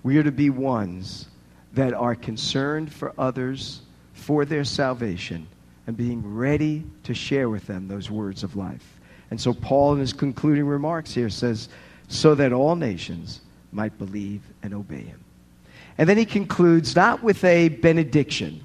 We 0.02 0.18
are 0.18 0.24
to 0.24 0.32
be 0.32 0.50
ones 0.50 1.28
that 1.74 1.94
are 1.94 2.16
concerned 2.16 2.92
for 2.92 3.14
others, 3.20 3.84
for 4.14 4.44
their 4.44 4.64
salvation, 4.64 5.46
and 5.86 5.96
being 5.96 6.36
ready 6.36 6.86
to 7.04 7.14
share 7.14 7.50
with 7.50 7.68
them 7.68 7.88
those 7.88 8.10
words 8.10 8.42
of 8.42 8.56
life. 8.56 9.00
And 9.30 9.40
so, 9.40 9.54
Paul, 9.54 9.94
in 9.94 10.00
his 10.00 10.12
concluding 10.12 10.66
remarks 10.66 11.14
here, 11.14 11.30
says, 11.30 11.70
so 12.08 12.34
that 12.34 12.52
all 12.52 12.76
nations 12.76 13.42
might 13.72 13.96
believe 14.00 14.42
and 14.64 14.74
obey 14.74 15.02
him. 15.02 15.24
And 15.97 16.10
then 16.10 16.17
he 16.17 16.25
concludes 16.25 16.95
not 16.95 17.21
with 17.23 17.43
a 17.43 17.69
benediction, 17.69 18.63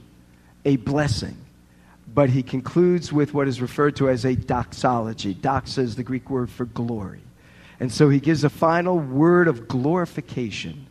a 0.64 0.76
blessing, 0.76 1.36
but 2.12 2.30
he 2.30 2.42
concludes 2.42 3.12
with 3.12 3.34
what 3.34 3.48
is 3.48 3.60
referred 3.60 3.96
to 3.96 4.08
as 4.08 4.24
a 4.24 4.34
doxology. 4.34 5.34
Doxa 5.34 5.78
is 5.78 5.96
the 5.96 6.02
Greek 6.02 6.30
word 6.30 6.50
for 6.50 6.64
glory. 6.64 7.20
And 7.80 7.92
so 7.92 8.08
he 8.08 8.18
gives 8.18 8.44
a 8.44 8.50
final 8.50 8.98
word 8.98 9.46
of 9.46 9.68
glorification 9.68 10.86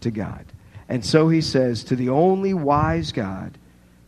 to 0.00 0.10
God. 0.10 0.44
And 0.88 1.04
so 1.04 1.28
he 1.28 1.40
says, 1.40 1.84
To 1.84 1.96
the 1.96 2.10
only 2.10 2.52
wise 2.52 3.12
God 3.12 3.56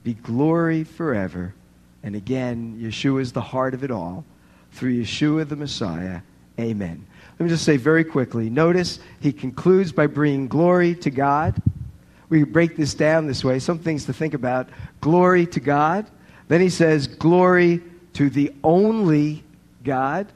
be 0.05 0.15
glory 0.15 0.85
forever. 0.85 1.55
And 2.03 2.15
again, 2.15 2.79
Yeshua 2.81 3.21
is 3.21 3.33
the 3.33 3.41
heart 3.41 3.75
of 3.75 3.83
it 3.83 3.91
all. 3.91 4.25
Through 4.73 5.03
Yeshua 5.03 5.49
the 5.49 5.57
Messiah. 5.57 6.21
Amen. 6.61 7.07
Let 7.39 7.45
me 7.45 7.51
just 7.51 7.65
say 7.65 7.77
very 7.77 8.05
quickly 8.05 8.51
notice 8.51 8.99
he 9.21 9.33
concludes 9.33 9.93
by 9.93 10.07
bringing 10.07 10.49
glory 10.49 10.95
to 10.97 11.11
God. 11.11 11.61
We 12.29 12.43
break 12.43 12.77
this 12.77 12.95
down 12.95 13.27
this 13.27 13.45
way. 13.45 13.59
Some 13.59 13.79
things 13.79 14.05
to 14.07 14.13
think 14.13 14.35
about. 14.35 14.69
Glory 15.01 15.47
to 15.47 15.61
God 15.61 16.07
then 16.49 16.63
he 16.63 16.71
says, 16.71 17.07
Glory 17.07 17.83
to 18.15 18.29
the 18.29 18.53
only 18.65 19.45
God, 19.85 20.27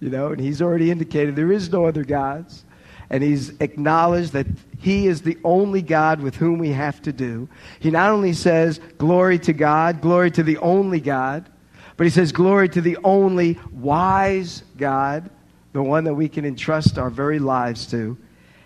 you 0.00 0.10
know, 0.10 0.28
and 0.28 0.40
he's 0.40 0.60
already 0.60 0.90
indicated 0.90 1.34
there 1.34 1.52
is 1.52 1.72
no 1.72 1.86
other 1.86 2.04
gods. 2.04 2.64
And 3.08 3.24
he's 3.24 3.58
acknowledged 3.60 4.34
that 4.34 4.46
he 4.78 5.08
is 5.08 5.22
the 5.22 5.38
only 5.42 5.82
God 5.82 6.20
with 6.20 6.36
whom 6.36 6.58
we 6.58 6.70
have 6.70 7.02
to 7.02 7.12
do. 7.12 7.48
He 7.80 7.90
not 7.90 8.10
only 8.10 8.32
says, 8.32 8.78
Glory 8.98 9.38
to 9.40 9.52
God, 9.52 10.00
glory 10.00 10.30
to 10.32 10.42
the 10.42 10.58
only 10.58 11.00
God, 11.00 11.48
but 11.96 12.04
he 12.04 12.10
says, 12.10 12.30
Glory 12.30 12.68
to 12.68 12.80
the 12.80 12.98
only 13.02 13.58
wise 13.72 14.62
God, 14.76 15.30
the 15.72 15.82
one 15.82 16.04
that 16.04 16.14
we 16.14 16.28
can 16.28 16.44
entrust 16.44 16.98
our 16.98 17.10
very 17.10 17.38
lives 17.38 17.86
to. 17.90 18.16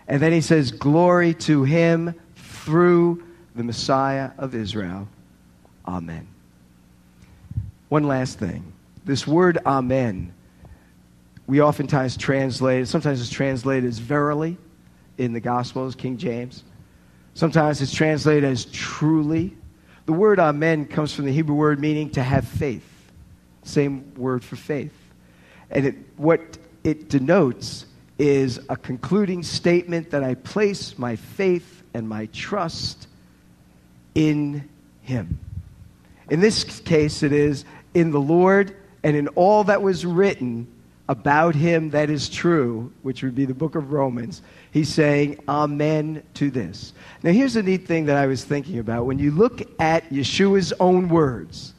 And 0.08 0.20
then 0.20 0.32
he 0.32 0.40
says, 0.40 0.70
Glory 0.70 1.34
to 1.34 1.64
him 1.64 2.14
through 2.36 3.22
the 3.54 3.62
Messiah 3.62 4.30
of 4.38 4.54
Israel. 4.54 5.08
Amen. 5.86 6.26
One 7.88 8.04
last 8.04 8.38
thing. 8.38 8.72
This 9.04 9.26
word 9.26 9.58
amen, 9.66 10.32
we 11.46 11.60
oftentimes 11.60 12.16
translate 12.16 12.82
it, 12.82 12.86
sometimes 12.86 13.20
it's 13.20 13.30
translated 13.30 13.84
as 13.84 13.98
verily 13.98 14.56
in 15.18 15.32
the 15.32 15.40
Gospels, 15.40 15.94
King 15.94 16.16
James. 16.16 16.64
Sometimes 17.34 17.82
it's 17.82 17.92
translated 17.92 18.44
as 18.44 18.64
truly. 18.66 19.54
The 20.06 20.12
word 20.12 20.38
amen 20.38 20.86
comes 20.86 21.12
from 21.12 21.26
the 21.26 21.32
Hebrew 21.32 21.54
word 21.54 21.80
meaning 21.80 22.10
to 22.10 22.22
have 22.22 22.46
faith. 22.46 22.88
Same 23.62 24.14
word 24.14 24.42
for 24.42 24.56
faith. 24.56 24.92
And 25.70 25.86
it, 25.86 25.96
what 26.16 26.58
it 26.84 27.08
denotes 27.08 27.86
is 28.18 28.60
a 28.68 28.76
concluding 28.76 29.42
statement 29.42 30.10
that 30.10 30.22
I 30.22 30.34
place 30.34 30.96
my 30.98 31.16
faith 31.16 31.82
and 31.94 32.08
my 32.08 32.26
trust 32.26 33.08
in 34.14 34.68
Him. 35.02 35.40
In 36.30 36.40
this 36.40 36.64
case, 36.80 37.22
it 37.22 37.32
is 37.32 37.64
in 37.94 38.10
the 38.10 38.20
Lord 38.20 38.76
and 39.02 39.16
in 39.16 39.28
all 39.28 39.64
that 39.64 39.82
was 39.82 40.06
written 40.06 40.66
about 41.08 41.54
Him 41.54 41.90
that 41.90 42.08
is 42.08 42.28
true, 42.28 42.92
which 43.02 43.22
would 43.22 43.34
be 43.34 43.44
the 43.44 43.54
book 43.54 43.74
of 43.74 43.92
Romans. 43.92 44.42
He's 44.70 44.88
saying, 44.88 45.42
Amen 45.48 46.22
to 46.34 46.50
this. 46.50 46.94
Now, 47.22 47.32
here's 47.32 47.56
a 47.56 47.62
neat 47.62 47.86
thing 47.86 48.06
that 48.06 48.16
I 48.16 48.26
was 48.26 48.44
thinking 48.44 48.78
about. 48.78 49.06
When 49.06 49.18
you 49.18 49.30
look 49.30 49.62
at 49.80 50.08
Yeshua's 50.10 50.72
own 50.80 51.08
words, 51.08 51.74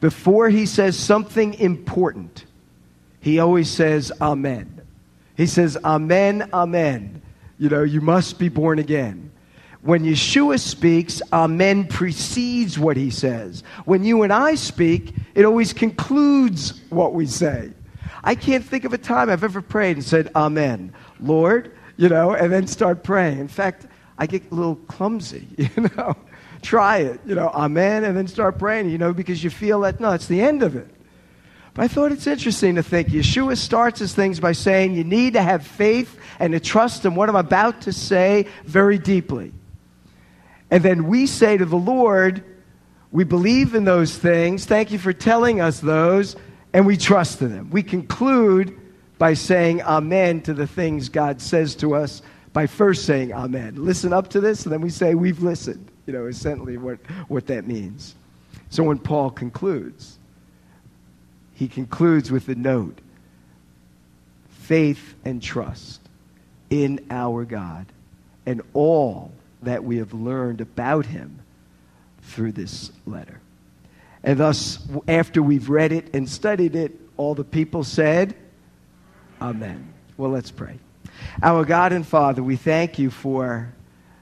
before 0.00 0.48
he 0.48 0.66
says 0.66 0.98
something 0.98 1.54
important, 1.54 2.44
he 3.20 3.38
always 3.38 3.70
says, 3.70 4.12
Amen. 4.20 4.80
He 5.36 5.46
says, 5.46 5.76
Amen, 5.84 6.48
Amen. 6.52 7.22
You 7.58 7.68
know, 7.68 7.82
you 7.82 8.00
must 8.00 8.38
be 8.38 8.48
born 8.48 8.78
again. 8.78 9.30
When 9.82 10.04
Yeshua 10.04 10.58
speaks, 10.58 11.22
Amen 11.32 11.86
precedes 11.86 12.78
what 12.78 12.96
he 12.96 13.10
says. 13.10 13.62
When 13.84 14.04
you 14.04 14.22
and 14.22 14.32
I 14.32 14.54
speak, 14.54 15.14
it 15.34 15.44
always 15.44 15.72
concludes 15.72 16.80
what 16.90 17.14
we 17.14 17.26
say. 17.26 17.72
I 18.24 18.34
can't 18.34 18.64
think 18.64 18.84
of 18.84 18.92
a 18.92 18.98
time 18.98 19.30
I've 19.30 19.44
ever 19.44 19.62
prayed 19.62 19.96
and 19.96 20.04
said, 20.04 20.30
Amen. 20.34 20.92
Lord, 21.20 21.72
you 21.96 22.08
know, 22.08 22.34
and 22.34 22.52
then 22.52 22.66
start 22.66 23.02
praying. 23.02 23.38
In 23.38 23.48
fact, 23.48 23.86
I 24.18 24.26
get 24.26 24.50
a 24.50 24.54
little 24.54 24.76
clumsy, 24.76 25.46
you 25.56 25.90
know. 25.96 26.16
Try 26.60 26.98
it, 26.98 27.20
you 27.24 27.36
know, 27.36 27.50
Amen, 27.50 28.02
and 28.02 28.16
then 28.16 28.26
start 28.26 28.58
praying, 28.58 28.90
you 28.90 28.98
know, 28.98 29.12
because 29.12 29.44
you 29.44 29.50
feel 29.50 29.80
that, 29.82 30.00
no, 30.00 30.10
it's 30.10 30.26
the 30.26 30.40
end 30.40 30.64
of 30.64 30.74
it. 30.74 30.88
But 31.78 31.84
I 31.84 31.88
thought 31.88 32.10
it's 32.10 32.26
interesting 32.26 32.74
to 32.74 32.82
think 32.82 33.06
Yeshua 33.06 33.56
starts 33.56 34.00
his 34.00 34.12
things 34.12 34.40
by 34.40 34.50
saying 34.50 34.94
you 34.94 35.04
need 35.04 35.34
to 35.34 35.42
have 35.42 35.64
faith 35.64 36.18
and 36.40 36.52
to 36.52 36.58
trust 36.58 37.04
in 37.04 37.14
what 37.14 37.28
I'm 37.28 37.36
about 37.36 37.82
to 37.82 37.92
say 37.92 38.48
very 38.64 38.98
deeply. 38.98 39.52
And 40.72 40.82
then 40.82 41.06
we 41.06 41.28
say 41.28 41.56
to 41.56 41.64
the 41.64 41.76
Lord, 41.76 42.42
we 43.12 43.22
believe 43.22 43.76
in 43.76 43.84
those 43.84 44.18
things. 44.18 44.64
Thank 44.66 44.90
you 44.90 44.98
for 44.98 45.12
telling 45.12 45.60
us 45.60 45.78
those. 45.78 46.34
And 46.72 46.84
we 46.84 46.96
trust 46.96 47.42
in 47.42 47.52
them. 47.52 47.70
We 47.70 47.84
conclude 47.84 48.76
by 49.18 49.34
saying 49.34 49.80
amen 49.82 50.42
to 50.42 50.54
the 50.54 50.66
things 50.66 51.08
God 51.08 51.40
says 51.40 51.76
to 51.76 51.94
us 51.94 52.22
by 52.52 52.66
first 52.66 53.04
saying 53.04 53.32
amen. 53.32 53.76
Listen 53.76 54.12
up 54.12 54.30
to 54.30 54.40
this, 54.40 54.64
and 54.64 54.72
then 54.72 54.80
we 54.80 54.90
say 54.90 55.14
we've 55.14 55.44
listened. 55.44 55.92
You 56.06 56.12
know, 56.12 56.26
essentially 56.26 56.76
what, 56.76 56.98
what 57.28 57.46
that 57.46 57.68
means. 57.68 58.16
So 58.68 58.82
when 58.82 58.98
Paul 58.98 59.30
concludes, 59.30 60.17
he 61.58 61.66
concludes 61.66 62.30
with 62.30 62.46
the 62.46 62.54
note 62.54 63.00
faith 64.60 65.16
and 65.24 65.42
trust 65.42 66.00
in 66.70 67.04
our 67.10 67.44
God 67.44 67.86
and 68.46 68.62
all 68.74 69.32
that 69.62 69.82
we 69.82 69.96
have 69.96 70.14
learned 70.14 70.60
about 70.60 71.04
him 71.04 71.40
through 72.22 72.52
this 72.52 72.92
letter. 73.06 73.40
And 74.22 74.38
thus, 74.38 74.78
after 75.08 75.42
we've 75.42 75.68
read 75.68 75.90
it 75.90 76.14
and 76.14 76.28
studied 76.28 76.76
it, 76.76 76.92
all 77.16 77.34
the 77.34 77.42
people 77.42 77.82
said, 77.82 78.36
Amen. 79.42 79.92
Well, 80.16 80.30
let's 80.30 80.52
pray. 80.52 80.78
Our 81.42 81.64
God 81.64 81.92
and 81.92 82.06
Father, 82.06 82.40
we 82.40 82.54
thank 82.54 83.00
you 83.00 83.10
for 83.10 83.72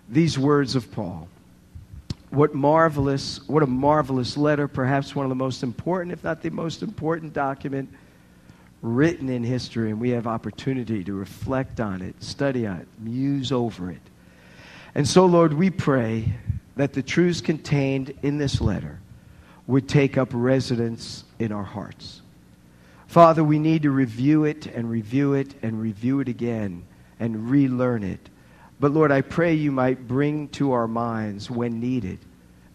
these 0.09 0.39
words 0.39 0.75
of 0.75 0.91
Paul. 0.91 1.29
What 2.31 2.55
marvelous, 2.55 3.47
what 3.49 3.63
a 3.63 3.67
marvelous 3.67 4.37
letter, 4.37 4.69
perhaps 4.69 5.15
one 5.15 5.25
of 5.25 5.31
the 5.31 5.37
most 5.37 5.63
important, 5.63 6.13
if 6.13 6.25
not 6.25 6.43
the 6.43 6.51
most 6.51 6.83
important 6.83 7.33
document 7.33 7.89
written 8.83 9.29
in 9.29 9.43
history, 9.43 9.91
and 9.91 10.01
we 10.01 10.11
have 10.11 10.27
opportunity 10.27 11.03
to 11.05 11.13
reflect 11.13 11.81
on 11.81 12.03
it, 12.03 12.23
study 12.23 12.67
on 12.67 12.79
it, 12.79 12.89
muse 12.99 13.53
over 13.53 13.91
it. 13.91 14.03
And 14.95 15.07
so, 15.07 15.27
Lord, 15.27 15.53
we 15.53 15.71
pray 15.71 16.33
that 16.77 16.93
the 16.93 17.03
truths 17.03 17.41
contained 17.41 18.15
in 18.23 18.39
this 18.39 18.61
letter 18.61 19.01
would 19.67 19.89
take 19.89 20.17
up 20.17 20.29
residence 20.33 21.25
in 21.39 21.53
our 21.53 21.65
hearts. 21.65 22.23
Father, 23.07 23.43
we 23.43 23.59
need 23.59 23.83
to 23.83 23.91
review 23.91 24.45
it 24.45 24.67
and 24.67 24.91
review 24.91 25.35
it 25.35 25.55
and 25.63 25.81
review 25.81 26.21
it 26.21 26.29
again 26.29 26.85
and 27.19 27.51
relearn 27.51 28.03
it. 28.03 28.29
But 28.79 28.93
Lord, 28.93 29.11
I 29.11 29.23
pray 29.23 29.55
you 29.55 29.73
might 29.73 30.07
bring 30.07 30.49
to 30.49 30.73
our 30.73 30.87
minds, 30.87 31.51
when 31.51 31.81
needed, 31.81 32.19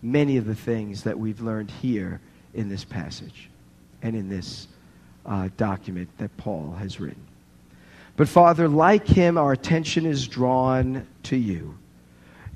many 0.01 0.37
of 0.37 0.45
the 0.45 0.55
things 0.55 1.03
that 1.03 1.19
we've 1.19 1.41
learned 1.41 1.69
here 1.69 2.19
in 2.53 2.69
this 2.69 2.83
passage 2.83 3.49
and 4.01 4.15
in 4.15 4.27
this 4.27 4.67
uh, 5.25 5.49
document 5.57 6.09
that 6.17 6.35
Paul 6.37 6.73
has 6.79 6.99
written. 6.99 7.21
But 8.17 8.27
Father, 8.27 8.67
like 8.67 9.07
him, 9.07 9.37
our 9.37 9.51
attention 9.51 10.05
is 10.05 10.27
drawn 10.27 11.07
to 11.23 11.35
you. 11.35 11.77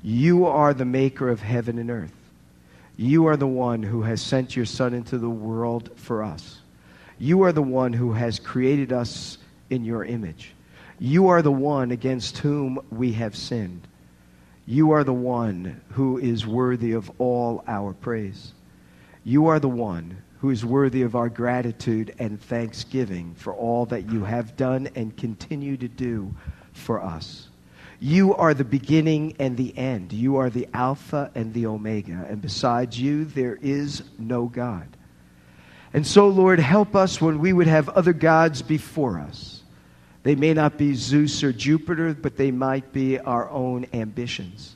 You 0.02 0.46
are 0.46 0.74
the 0.74 0.84
maker 0.84 1.28
of 1.28 1.40
heaven 1.40 1.78
and 1.78 1.90
earth. 1.90 2.12
You 2.96 3.26
are 3.26 3.36
the 3.36 3.46
one 3.46 3.82
who 3.82 4.02
has 4.02 4.22
sent 4.22 4.56
your 4.56 4.66
Son 4.66 4.94
into 4.94 5.18
the 5.18 5.30
world 5.30 5.90
for 5.96 6.22
us. 6.22 6.58
You 7.18 7.42
are 7.42 7.52
the 7.52 7.62
one 7.62 7.92
who 7.92 8.12
has 8.12 8.38
created 8.38 8.92
us 8.92 9.38
in 9.70 9.84
your 9.84 10.04
image. 10.04 10.52
You 10.98 11.28
are 11.28 11.42
the 11.42 11.52
one 11.52 11.90
against 11.90 12.38
whom 12.38 12.78
we 12.90 13.12
have 13.12 13.36
sinned. 13.36 13.86
You 14.66 14.92
are 14.92 15.04
the 15.04 15.12
one 15.12 15.80
who 15.90 16.18
is 16.18 16.46
worthy 16.46 16.92
of 16.92 17.10
all 17.18 17.62
our 17.68 17.92
praise. 17.92 18.52
You 19.22 19.46
are 19.48 19.60
the 19.60 19.68
one 19.68 20.22
who 20.40 20.50
is 20.50 20.64
worthy 20.64 21.02
of 21.02 21.14
our 21.14 21.28
gratitude 21.28 22.14
and 22.18 22.40
thanksgiving 22.40 23.34
for 23.34 23.54
all 23.54 23.86
that 23.86 24.10
you 24.10 24.24
have 24.24 24.56
done 24.56 24.88
and 24.94 25.16
continue 25.16 25.76
to 25.76 25.88
do 25.88 26.34
for 26.72 27.02
us. 27.02 27.48
You 28.00 28.34
are 28.34 28.54
the 28.54 28.64
beginning 28.64 29.36
and 29.38 29.56
the 29.56 29.76
end. 29.76 30.12
You 30.12 30.36
are 30.36 30.50
the 30.50 30.68
Alpha 30.74 31.30
and 31.34 31.54
the 31.54 31.66
Omega. 31.66 32.26
And 32.28 32.42
besides 32.42 33.00
you, 33.00 33.24
there 33.24 33.58
is 33.60 34.02
no 34.18 34.46
God. 34.46 34.86
And 35.94 36.06
so, 36.06 36.28
Lord, 36.28 36.58
help 36.58 36.94
us 36.94 37.20
when 37.20 37.38
we 37.38 37.52
would 37.52 37.66
have 37.66 37.88
other 37.90 38.12
gods 38.12 38.60
before 38.60 39.18
us. 39.18 39.55
They 40.26 40.34
may 40.34 40.54
not 40.54 40.76
be 40.76 40.92
Zeus 40.94 41.44
or 41.44 41.52
Jupiter, 41.52 42.12
but 42.12 42.36
they 42.36 42.50
might 42.50 42.92
be 42.92 43.16
our 43.16 43.48
own 43.48 43.86
ambitions. 43.92 44.74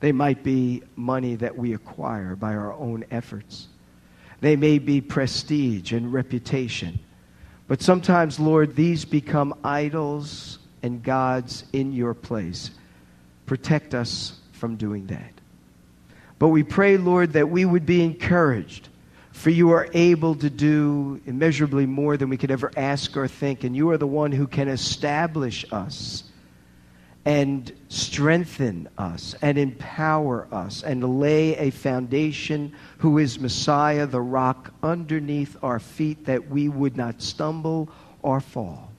They 0.00 0.12
might 0.12 0.44
be 0.44 0.82
money 0.96 1.34
that 1.36 1.56
we 1.56 1.72
acquire 1.72 2.36
by 2.36 2.54
our 2.54 2.74
own 2.74 3.06
efforts. 3.10 3.68
They 4.42 4.54
may 4.54 4.78
be 4.78 5.00
prestige 5.00 5.92
and 5.92 6.12
reputation. 6.12 6.98
But 7.68 7.80
sometimes, 7.80 8.38
Lord, 8.38 8.76
these 8.76 9.06
become 9.06 9.54
idols 9.64 10.58
and 10.82 11.02
gods 11.02 11.64
in 11.72 11.94
your 11.94 12.12
place. 12.12 12.70
Protect 13.46 13.94
us 13.94 14.40
from 14.52 14.76
doing 14.76 15.06
that. 15.06 15.32
But 16.38 16.48
we 16.48 16.64
pray, 16.64 16.98
Lord, 16.98 17.32
that 17.32 17.48
we 17.48 17.64
would 17.64 17.86
be 17.86 18.04
encouraged, 18.04 18.90
for 19.32 19.50
you 19.50 19.70
are 19.70 19.88
able 19.94 20.34
to 20.36 20.50
do 20.50 21.20
immeasurably 21.26 21.86
more 21.86 22.16
than 22.16 22.28
we 22.28 22.36
could 22.36 22.50
ever 22.50 22.70
ask 22.76 23.16
or 23.16 23.26
think, 23.26 23.64
and 23.64 23.74
you 23.74 23.90
are 23.90 23.98
the 23.98 24.06
one 24.06 24.30
who 24.30 24.46
can 24.46 24.68
establish 24.68 25.64
us 25.72 26.24
and 27.24 27.72
strengthen 27.88 28.88
us 28.98 29.34
and 29.42 29.56
empower 29.56 30.46
us 30.52 30.82
and 30.82 31.20
lay 31.20 31.56
a 31.56 31.70
foundation 31.70 32.72
who 32.98 33.18
is 33.18 33.40
Messiah, 33.40 34.06
the 34.06 34.20
rock 34.20 34.72
underneath 34.82 35.56
our 35.62 35.78
feet, 35.78 36.26
that 36.26 36.48
we 36.48 36.68
would 36.68 36.96
not 36.96 37.22
stumble 37.22 37.88
or 38.20 38.40
fall. 38.40 38.92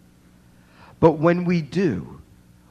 But 1.00 1.20
when 1.20 1.46
we 1.46 1.62
do, 1.62 2.22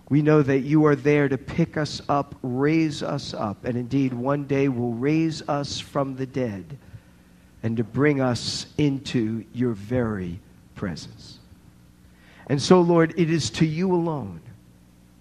we 0.09 0.20
know 0.20 0.42
that 0.42 0.61
you 0.61 0.87
are 0.87 0.96
there 0.96 1.29
to 1.29 1.38
pick 1.38 1.77
us 1.77 2.03
up, 2.09 2.35
raise 2.42 3.03
us 3.03 3.35
up, 3.35 3.64
and 3.64 3.77
indeed 3.77 4.12
one 4.12 4.46
day 4.46 4.68
will 4.68 4.94
raise 4.94 5.46
us 5.48 5.79
from 5.79 6.16
the 6.16 6.27
dead 6.27 6.79
and 7.62 7.77
to 7.77 7.85
bring 7.85 8.20
us 8.20 8.66
into 8.77 9.44
your 9.53 9.72
very 9.72 10.40
presence. 10.75 11.38
And 12.46 12.61
so, 12.61 12.81
Lord, 12.81 13.14
it 13.16 13.31
is 13.31 13.51
to 13.51 13.66
you 13.66 13.94
alone 13.94 14.40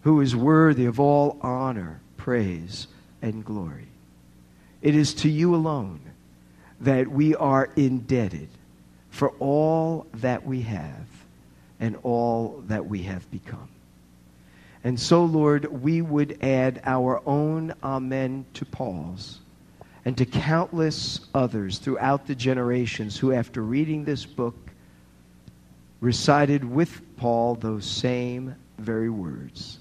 who 0.01 0.21
is 0.21 0.35
worthy 0.35 0.85
of 0.85 0.99
all 0.99 1.37
honor, 1.41 2.01
praise, 2.17 2.87
and 3.21 3.45
glory. 3.45 3.87
It 4.81 4.95
is 4.95 5.13
to 5.15 5.29
you 5.29 5.53
alone 5.53 5.99
that 6.79 7.07
we 7.07 7.35
are 7.35 7.69
indebted 7.75 8.49
for 9.11 9.29
all 9.39 10.07
that 10.15 10.45
we 10.45 10.61
have 10.61 11.05
and 11.79 11.95
all 12.01 12.63
that 12.67 12.87
we 12.87 13.03
have 13.03 13.29
become. 13.29 13.69
And 14.83 14.99
so, 14.99 15.23
Lord, 15.25 15.65
we 15.65 16.01
would 16.01 16.39
add 16.41 16.81
our 16.85 17.21
own 17.27 17.73
amen 17.83 18.45
to 18.55 18.65
Paul's 18.65 19.40
and 20.05 20.17
to 20.17 20.25
countless 20.25 21.19
others 21.33 21.77
throughout 21.77 22.27
the 22.27 22.35
generations 22.35 23.17
who, 23.17 23.31
after 23.31 23.61
reading 23.61 24.03
this 24.03 24.25
book, 24.25 24.55
recited 25.99 26.63
with 26.63 27.01
Paul 27.17 27.55
those 27.55 27.85
same 27.85 28.55
very 28.79 29.09
words. 29.09 29.79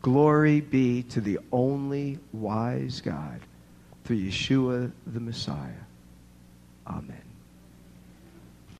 Glory 0.00 0.60
be 0.60 1.02
to 1.04 1.20
the 1.20 1.38
only 1.52 2.18
wise 2.32 3.00
God 3.00 3.40
through 4.04 4.16
Yeshua 4.16 4.90
the 5.06 5.20
Messiah. 5.20 5.70
Amen. 6.86 7.21